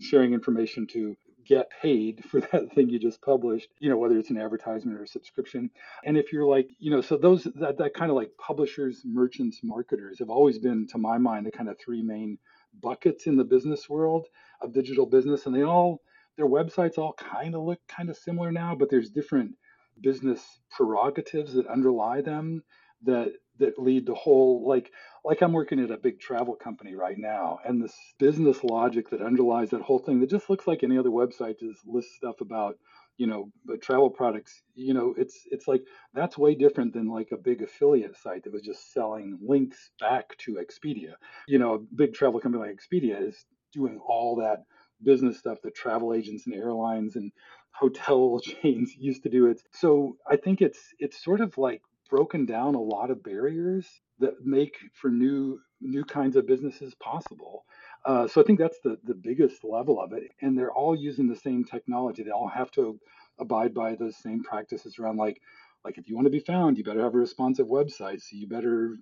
sharing 0.00 0.32
information 0.32 0.86
to 0.86 1.16
get 1.48 1.70
paid 1.82 2.24
for 2.30 2.40
that 2.40 2.72
thing 2.74 2.88
you 2.90 2.98
just 2.98 3.22
published, 3.22 3.68
you 3.80 3.90
know, 3.90 3.96
whether 3.96 4.18
it's 4.18 4.30
an 4.30 4.38
advertisement 4.38 4.98
or 4.98 5.04
a 5.04 5.08
subscription. 5.08 5.70
And 6.04 6.16
if 6.16 6.32
you're 6.32 6.46
like, 6.46 6.68
you 6.78 6.90
know, 6.90 7.00
so 7.00 7.16
those, 7.16 7.44
that, 7.56 7.78
that 7.78 7.94
kind 7.94 8.10
of 8.10 8.16
like 8.16 8.30
publishers, 8.38 9.02
merchants, 9.04 9.60
marketers 9.62 10.18
have 10.20 10.30
always 10.30 10.58
been, 10.58 10.86
to 10.88 10.98
my 10.98 11.18
mind, 11.18 11.46
the 11.46 11.50
kind 11.50 11.68
of 11.68 11.76
three 11.82 12.02
main 12.02 12.38
buckets 12.80 13.26
in 13.26 13.36
the 13.36 13.44
business 13.44 13.88
world 13.88 14.26
of 14.60 14.72
digital 14.72 15.06
business. 15.06 15.46
And 15.46 15.54
they 15.54 15.62
all, 15.62 16.02
their 16.36 16.46
websites 16.48 16.98
all 16.98 17.14
kind 17.14 17.54
of 17.54 17.62
look 17.62 17.80
kind 17.88 18.10
of 18.10 18.16
similar 18.16 18.52
now, 18.52 18.76
but 18.76 18.90
there's 18.90 19.10
different 19.10 19.52
business 20.00 20.60
prerogatives 20.70 21.54
that 21.54 21.66
underlie 21.66 22.20
them 22.20 22.62
that 23.04 23.32
that 23.58 23.78
lead 23.78 24.06
to 24.06 24.14
whole 24.14 24.66
like 24.66 24.90
like 25.24 25.42
I'm 25.42 25.52
working 25.52 25.80
at 25.80 25.90
a 25.90 25.96
big 25.96 26.20
travel 26.20 26.54
company 26.54 26.94
right 26.94 27.18
now, 27.18 27.58
and 27.64 27.82
this 27.82 27.94
business 28.18 28.62
logic 28.62 29.10
that 29.10 29.20
underlies 29.20 29.70
that 29.70 29.82
whole 29.82 29.98
thing 29.98 30.20
that 30.20 30.30
just 30.30 30.48
looks 30.48 30.66
like 30.66 30.82
any 30.82 30.98
other 30.98 31.10
website 31.10 31.60
just 31.60 31.86
lists 31.86 32.16
stuff 32.16 32.40
about 32.40 32.78
you 33.16 33.26
know 33.26 33.50
travel 33.82 34.10
products 34.10 34.62
you 34.74 34.94
know 34.94 35.12
it's 35.18 35.40
it's 35.50 35.66
like 35.66 35.82
that's 36.14 36.38
way 36.38 36.54
different 36.54 36.92
than 36.94 37.08
like 37.08 37.30
a 37.32 37.36
big 37.36 37.62
affiliate 37.62 38.16
site 38.16 38.44
that 38.44 38.52
was 38.52 38.62
just 38.62 38.92
selling 38.92 39.38
links 39.42 39.90
back 40.00 40.36
to 40.38 40.54
expedia. 40.56 41.14
You 41.46 41.58
know 41.58 41.74
a 41.74 41.78
big 41.78 42.14
travel 42.14 42.40
company 42.40 42.64
like 42.64 42.76
expedia 42.76 43.20
is 43.20 43.44
doing 43.72 44.00
all 44.06 44.36
that 44.36 44.64
business 45.02 45.38
stuff 45.38 45.58
that 45.62 45.74
travel 45.74 46.14
agents 46.14 46.46
and 46.46 46.54
airlines 46.54 47.16
and 47.16 47.32
hotel 47.72 48.40
chains 48.62 48.94
used 48.96 49.24
to 49.24 49.28
do 49.28 49.46
it. 49.46 49.60
So 49.72 50.16
i 50.30 50.36
think 50.36 50.62
it's 50.62 50.80
it's 50.98 51.22
sort 51.22 51.40
of 51.40 51.58
like 51.58 51.82
broken 52.08 52.46
down 52.46 52.74
a 52.74 52.80
lot 52.80 53.10
of 53.10 53.22
barriers 53.22 53.86
that 54.18 54.44
make 54.44 54.76
for 54.94 55.10
new 55.10 55.60
new 55.80 56.04
kinds 56.04 56.36
of 56.36 56.46
businesses 56.46 56.94
possible. 56.96 57.64
Uh, 58.04 58.26
so 58.26 58.40
I 58.40 58.44
think 58.44 58.58
that's 58.58 58.80
the 58.82 58.98
the 59.04 59.14
biggest 59.14 59.64
level 59.64 60.00
of 60.00 60.12
it, 60.12 60.32
and 60.40 60.56
they're 60.56 60.72
all 60.72 60.96
using 60.96 61.28
the 61.28 61.36
same 61.36 61.64
technology. 61.64 62.22
They 62.22 62.30
all 62.30 62.48
have 62.48 62.70
to 62.72 62.98
abide 63.38 63.74
by 63.74 63.94
those 63.94 64.16
same 64.16 64.42
practices 64.42 64.98
around 64.98 65.16
like 65.16 65.40
like 65.84 65.98
if 65.98 66.08
you 66.08 66.16
want 66.16 66.26
to 66.26 66.30
be 66.30 66.40
found, 66.40 66.76
you 66.76 66.84
better 66.84 67.02
have 67.02 67.14
a 67.14 67.18
responsive 67.18 67.66
website. 67.66 68.20
So 68.20 68.36
you 68.36 68.48
better 68.48 68.96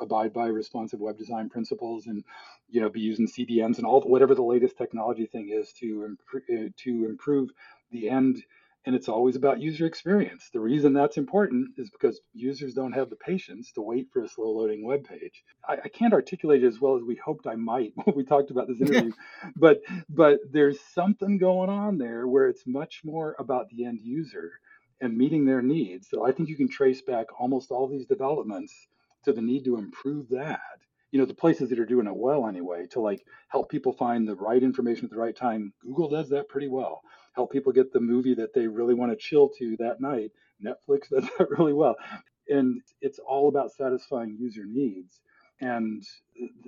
abide 0.00 0.32
by 0.32 0.46
responsive 0.46 1.00
web 1.00 1.18
design 1.18 1.48
principles 1.48 2.06
and 2.06 2.24
you 2.68 2.80
know 2.80 2.88
be 2.88 3.00
using 3.00 3.26
CDNs 3.26 3.78
and 3.78 3.86
all 3.86 4.00
whatever 4.02 4.34
the 4.34 4.42
latest 4.42 4.76
technology 4.76 5.26
thing 5.26 5.50
is 5.50 5.72
to 5.74 6.16
uh, 6.34 6.68
to 6.76 7.06
improve 7.06 7.50
the 7.90 8.08
end 8.08 8.42
and 8.86 8.96
it's 8.96 9.08
always 9.08 9.36
about 9.36 9.60
user 9.60 9.84
experience. 9.84 10.48
The 10.52 10.60
reason 10.60 10.92
that's 10.92 11.18
important 11.18 11.70
is 11.76 11.90
because 11.90 12.20
users 12.32 12.72
don't 12.72 12.92
have 12.92 13.10
the 13.10 13.16
patience 13.16 13.72
to 13.72 13.82
wait 13.82 14.08
for 14.12 14.22
a 14.22 14.28
slow 14.28 14.50
loading 14.50 14.84
web 14.84 15.04
page. 15.04 15.44
I, 15.68 15.74
I 15.84 15.88
can't 15.88 16.14
articulate 16.14 16.64
it 16.64 16.66
as 16.66 16.80
well 16.80 16.96
as 16.96 17.02
we 17.02 17.16
hoped 17.16 17.46
I 17.46 17.56
might 17.56 17.92
when 18.04 18.16
we 18.16 18.24
talked 18.24 18.50
about 18.50 18.68
this 18.68 18.80
interview, 18.80 19.12
but 19.56 19.82
but 20.08 20.38
there's 20.50 20.80
something 20.94 21.38
going 21.38 21.68
on 21.68 21.98
there 21.98 22.26
where 22.26 22.48
it's 22.48 22.66
much 22.66 23.02
more 23.04 23.36
about 23.38 23.68
the 23.68 23.84
end 23.84 24.00
user 24.02 24.52
and 25.00 25.16
meeting 25.16 25.44
their 25.44 25.62
needs. 25.62 26.08
So 26.10 26.26
I 26.26 26.32
think 26.32 26.48
you 26.48 26.56
can 26.56 26.68
trace 26.68 27.02
back 27.02 27.26
almost 27.38 27.70
all 27.70 27.86
these 27.88 28.06
developments 28.06 28.74
to 29.24 29.32
the 29.32 29.42
need 29.42 29.64
to 29.64 29.76
improve 29.76 30.28
that. 30.30 30.60
You 31.10 31.18
know, 31.18 31.26
the 31.26 31.34
places 31.34 31.70
that 31.70 31.78
are 31.80 31.86
doing 31.86 32.06
it 32.06 32.16
well 32.16 32.46
anyway, 32.46 32.86
to 32.92 33.00
like 33.00 33.22
help 33.48 33.68
people 33.68 33.92
find 33.92 34.26
the 34.26 34.36
right 34.36 34.62
information 34.62 35.04
at 35.04 35.10
the 35.10 35.18
right 35.18 35.36
time. 35.36 35.72
Google 35.82 36.08
does 36.08 36.30
that 36.30 36.48
pretty 36.48 36.68
well 36.68 37.02
help 37.32 37.52
people 37.52 37.72
get 37.72 37.92
the 37.92 38.00
movie 38.00 38.34
that 38.34 38.54
they 38.54 38.66
really 38.66 38.94
want 38.94 39.12
to 39.12 39.16
chill 39.16 39.50
to 39.58 39.76
that 39.78 40.00
night. 40.00 40.30
Netflix 40.64 41.08
does 41.10 41.28
that 41.38 41.50
really 41.50 41.72
well. 41.72 41.96
And 42.48 42.82
it's 43.00 43.18
all 43.18 43.48
about 43.48 43.72
satisfying 43.72 44.36
user 44.40 44.64
needs. 44.66 45.20
And 45.60 46.02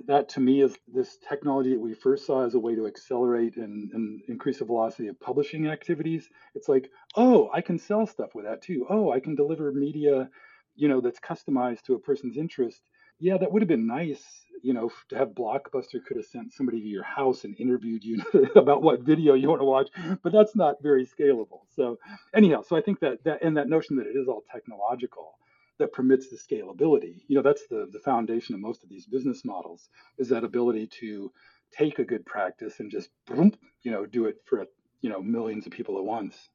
that 0.05 0.29
to 0.29 0.39
me 0.39 0.61
is 0.61 0.77
this 0.87 1.17
technology 1.27 1.71
that 1.71 1.79
we 1.79 1.95
first 1.95 2.27
saw 2.27 2.45
as 2.45 2.53
a 2.53 2.59
way 2.59 2.75
to 2.75 2.85
accelerate 2.85 3.57
and, 3.57 3.91
and, 3.91 4.21
increase 4.27 4.59
the 4.59 4.65
velocity 4.65 5.07
of 5.07 5.19
publishing 5.19 5.67
activities. 5.67 6.29
It's 6.53 6.69
like, 6.69 6.91
oh, 7.15 7.49
I 7.51 7.61
can 7.61 7.79
sell 7.79 8.05
stuff 8.05 8.35
with 8.35 8.45
that 8.45 8.61
too. 8.61 8.85
Oh, 8.87 9.11
I 9.11 9.19
can 9.19 9.33
deliver 9.33 9.71
media, 9.71 10.29
you 10.75 10.87
know, 10.87 11.01
that's 11.01 11.19
customized 11.19 11.81
to 11.83 11.95
a 11.95 11.99
person's 11.99 12.37
interest. 12.37 12.81
Yeah, 13.23 13.37
that 13.37 13.51
would 13.51 13.61
have 13.61 13.69
been 13.69 13.87
nice 13.87 14.21
you 14.63 14.73
know, 14.73 14.89
to 15.09 15.17
have 15.17 15.29
Blockbuster 15.29 16.03
could 16.03 16.15
have 16.15 16.25
sent 16.25 16.53
somebody 16.53 16.79
to 16.81 16.87
your 16.87 17.03
house 17.03 17.43
and 17.43 17.53
interviewed 17.59 18.03
you 18.03 18.23
about 18.55 18.81
what 18.81 19.01
video 19.01 19.33
you 19.33 19.49
want 19.49 19.59
to 19.59 19.65
watch, 19.65 19.89
but 20.23 20.31
that's 20.31 20.55
not 20.55 20.81
very 20.81 21.05
scalable. 21.05 21.61
So 21.75 21.99
anyhow, 22.33 22.61
so 22.61 22.77
I 22.77 22.81
think 22.81 23.01
that 23.01 23.23
that 23.25 23.43
and 23.43 23.57
that 23.57 23.67
notion 23.67 23.97
that 23.97 24.07
it 24.07 24.15
is 24.17 24.29
all 24.29 24.43
technological 24.49 25.37
that 25.79 25.91
permits 25.91 26.29
the 26.29 26.37
scalability. 26.37 27.23
You 27.27 27.35
know, 27.35 27.41
that's 27.41 27.67
the 27.67 27.89
the 27.91 27.99
foundation 27.99 28.55
of 28.55 28.61
most 28.61 28.83
of 28.83 28.89
these 28.89 29.05
business 29.05 29.43
models 29.43 29.89
is 30.17 30.29
that 30.29 30.45
ability 30.45 30.87
to 31.01 31.31
take 31.77 31.99
a 31.99 32.05
good 32.05 32.25
practice 32.25 32.79
and 32.79 32.89
just 32.89 33.09
you 33.29 33.91
know, 33.91 34.05
do 34.05 34.25
it 34.25 34.37
for 34.45 34.65
you 35.01 35.09
know 35.09 35.21
millions 35.21 35.65
of 35.65 35.73
people 35.73 35.97
at 35.97 36.05
once. 36.05 36.49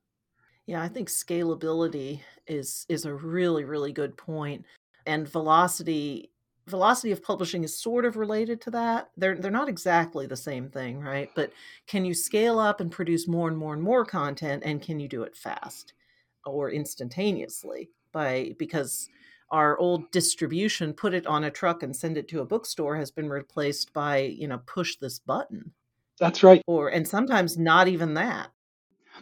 Yeah, 0.65 0.81
I 0.81 0.89
think 0.89 1.09
scalability 1.09 2.21
is 2.47 2.87
is 2.89 3.05
a 3.05 3.13
really 3.13 3.65
really 3.65 3.93
good 3.93 4.17
point 4.17 4.65
and 5.05 5.29
velocity 5.29 6.31
velocity 6.69 7.13
of 7.13 7.23
publishing 7.23 7.65
is 7.65 7.79
sort 7.79 8.05
of 8.05 8.17
related 8.17 8.61
to 8.63 8.71
that. 8.73 9.11
They're 9.17 9.37
they're 9.37 9.51
not 9.51 9.69
exactly 9.69 10.27
the 10.27 10.37
same 10.37 10.69
thing, 10.69 11.01
right? 11.01 11.31
But 11.35 11.53
can 11.87 12.05
you 12.05 12.15
scale 12.15 12.59
up 12.59 12.81
and 12.81 12.91
produce 12.91 13.27
more 13.27 13.49
and 13.49 13.57
more 13.57 13.75
and 13.75 13.83
more 13.83 14.05
content 14.05 14.63
and 14.65 14.83
can 14.83 15.01
you 15.01 15.09
do 15.09 15.23
it 15.23 15.37
fast 15.37 15.95
or 16.45 16.71
instantaneously 16.71 17.91
by 18.13 18.55
because 18.59 19.09
our 19.51 19.79
old 19.79 20.11
distribution 20.11 20.93
put 20.93 21.15
it 21.15 21.27
on 21.27 21.45
a 21.45 21.51
truck 21.51 21.83
and 21.83 21.95
send 21.95 22.19
it 22.19 22.29
to 22.29 22.41
a 22.41 22.47
bookstore 22.47 22.97
has 22.97 23.11
been 23.11 23.29
replaced 23.29 23.93
by, 23.95 24.19
you 24.19 24.47
know, 24.47 24.59
push 24.67 24.97
this 24.97 25.19
button. 25.19 25.73
That's 26.21 26.43
right. 26.43 26.63
Or 26.67 26.89
and 26.89 27.07
sometimes 27.07 27.57
not 27.57 27.89
even 27.89 28.15
that 28.15 28.51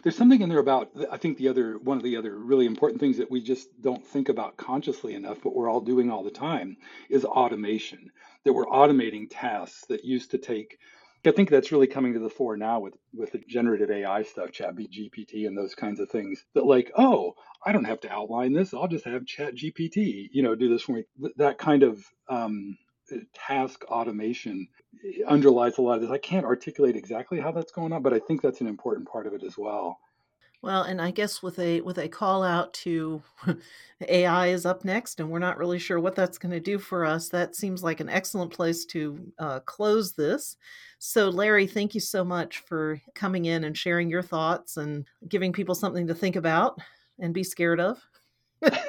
there's 0.03 0.15
something 0.17 0.41
in 0.41 0.49
there 0.49 0.59
about 0.59 0.91
i 1.11 1.17
think 1.17 1.37
the 1.37 1.47
other 1.47 1.77
one 1.79 1.97
of 1.97 2.03
the 2.03 2.17
other 2.17 2.37
really 2.37 2.65
important 2.65 2.99
things 2.99 3.17
that 3.17 3.31
we 3.31 3.41
just 3.41 3.69
don't 3.81 4.05
think 4.05 4.29
about 4.29 4.57
consciously 4.57 5.13
enough 5.15 5.37
but 5.43 5.55
we're 5.55 5.69
all 5.69 5.81
doing 5.81 6.11
all 6.11 6.23
the 6.23 6.31
time 6.31 6.77
is 7.09 7.25
automation. 7.25 8.11
That 8.45 8.53
we're 8.53 8.65
automating 8.65 9.27
tasks 9.29 9.85
that 9.89 10.05
used 10.05 10.31
to 10.31 10.37
take 10.37 10.77
i 11.25 11.31
think 11.31 11.49
that's 11.49 11.71
really 11.71 11.87
coming 11.87 12.13
to 12.13 12.19
the 12.19 12.29
fore 12.29 12.55
now 12.55 12.79
with 12.79 12.93
with 13.13 13.31
the 13.33 13.39
generative 13.39 13.91
ai 13.91 14.23
stuff 14.23 14.51
chat 14.51 14.75
gpt 14.75 15.45
and 15.45 15.57
those 15.57 15.75
kinds 15.75 15.99
of 15.99 16.09
things 16.09 16.45
that 16.53 16.65
like 16.65 16.91
oh 16.97 17.33
i 17.65 17.73
don't 17.73 17.83
have 17.85 17.99
to 17.99 18.11
outline 18.11 18.53
this 18.53 18.73
i'll 18.73 18.87
just 18.87 19.03
have 19.05 19.25
chat 19.25 19.53
gpt 19.55 20.29
you 20.31 20.43
know 20.43 20.55
do 20.55 20.69
this 20.69 20.83
for 20.83 20.93
me. 20.93 21.03
That 21.35 21.57
kind 21.57 21.83
of 21.83 22.01
um, 22.29 22.77
task 23.33 23.83
automation 23.85 24.67
underlies 25.27 25.77
a 25.77 25.81
lot 25.81 25.95
of 25.95 26.01
this. 26.01 26.11
I 26.11 26.17
can't 26.17 26.45
articulate 26.45 26.95
exactly 26.95 27.39
how 27.39 27.51
that's 27.51 27.71
going 27.71 27.93
on, 27.93 28.01
but 28.01 28.13
I 28.13 28.19
think 28.19 28.41
that's 28.41 28.61
an 28.61 28.67
important 28.67 29.07
part 29.07 29.27
of 29.27 29.33
it 29.33 29.43
as 29.43 29.57
well. 29.57 29.99
Well, 30.63 30.83
and 30.83 30.99
I 30.99 31.11
guess 31.11 31.43
with 31.43 31.59
a 31.59 31.81
with 31.81 31.99
a 31.99 32.09
call 32.09 32.43
out 32.43 32.73
to 32.75 33.21
AI 34.07 34.47
is 34.47 34.65
up 34.65 34.83
next, 34.83 35.19
and 35.19 35.29
we're 35.29 35.37
not 35.39 35.57
really 35.57 35.77
sure 35.77 35.99
what 35.99 36.15
that's 36.15 36.39
going 36.39 36.51
to 36.51 36.59
do 36.59 36.79
for 36.79 37.05
us. 37.05 37.29
That 37.29 37.55
seems 37.55 37.83
like 37.83 37.99
an 37.99 38.09
excellent 38.09 38.51
place 38.51 38.85
to 38.85 39.31
uh, 39.37 39.59
close 39.61 40.13
this. 40.13 40.57
So, 40.97 41.29
Larry, 41.29 41.67
thank 41.67 41.93
you 41.93 42.01
so 42.01 42.23
much 42.23 42.59
for 42.59 42.99
coming 43.13 43.45
in 43.45 43.65
and 43.65 43.77
sharing 43.77 44.09
your 44.09 44.23
thoughts 44.23 44.77
and 44.77 45.05
giving 45.27 45.53
people 45.53 45.75
something 45.75 46.07
to 46.07 46.15
think 46.15 46.35
about 46.35 46.79
and 47.19 47.35
be 47.35 47.43
scared 47.43 47.79
of. 47.79 48.01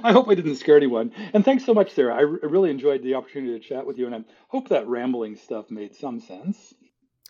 I 0.04 0.12
hope 0.12 0.28
I 0.28 0.34
didn't 0.34 0.56
scare 0.56 0.76
anyone. 0.76 1.12
And 1.34 1.44
thanks 1.44 1.64
so 1.64 1.74
much, 1.74 1.92
Sarah. 1.92 2.14
I, 2.14 2.24
r- 2.24 2.40
I 2.42 2.46
really 2.46 2.70
enjoyed 2.70 3.02
the 3.02 3.14
opportunity 3.14 3.58
to 3.58 3.64
chat 3.64 3.86
with 3.86 3.98
you, 3.98 4.06
and 4.06 4.14
I 4.14 4.24
hope 4.48 4.68
that 4.68 4.86
rambling 4.88 5.36
stuff 5.36 5.70
made 5.70 5.94
some 5.94 6.20
sense. 6.20 6.74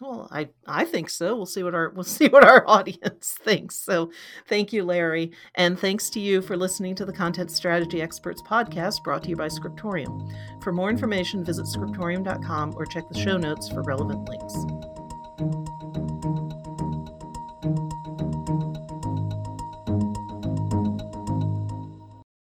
Well, 0.01 0.29
I 0.33 0.49
I 0.67 0.87
think 0.87 1.11
so. 1.11 1.37
We'll 1.37 1.45
see 1.45 1.63
what 1.63 1.75
our 1.75 1.91
we'll 1.91 2.05
see 2.19 2.29
what 2.29 2.45
our 2.45 2.65
audience 2.67 3.37
thinks. 3.45 3.77
So, 3.77 4.11
thank 4.49 4.73
you, 4.73 4.83
Larry, 4.85 5.33
and 5.55 5.79
thanks 5.79 6.09
to 6.11 6.21
you 6.21 6.41
for 6.41 6.57
listening 6.57 6.95
to 6.97 7.05
the 7.05 7.13
Content 7.13 7.51
Strategy 7.51 8.01
Experts 8.01 8.43
podcast 8.43 9.05
brought 9.05 9.23
to 9.25 9.29
you 9.29 9.37
by 9.37 9.49
Scriptorium. 9.49 10.27
For 10.63 10.73
more 10.73 10.91
information, 10.91 11.45
visit 11.45 11.67
scriptorium.com 11.67 12.75
or 12.77 12.87
check 12.87 13.09
the 13.11 13.19
show 13.19 13.37
notes 13.37 13.69
for 13.69 13.83
relevant 13.83 14.29
links. 14.29 15.70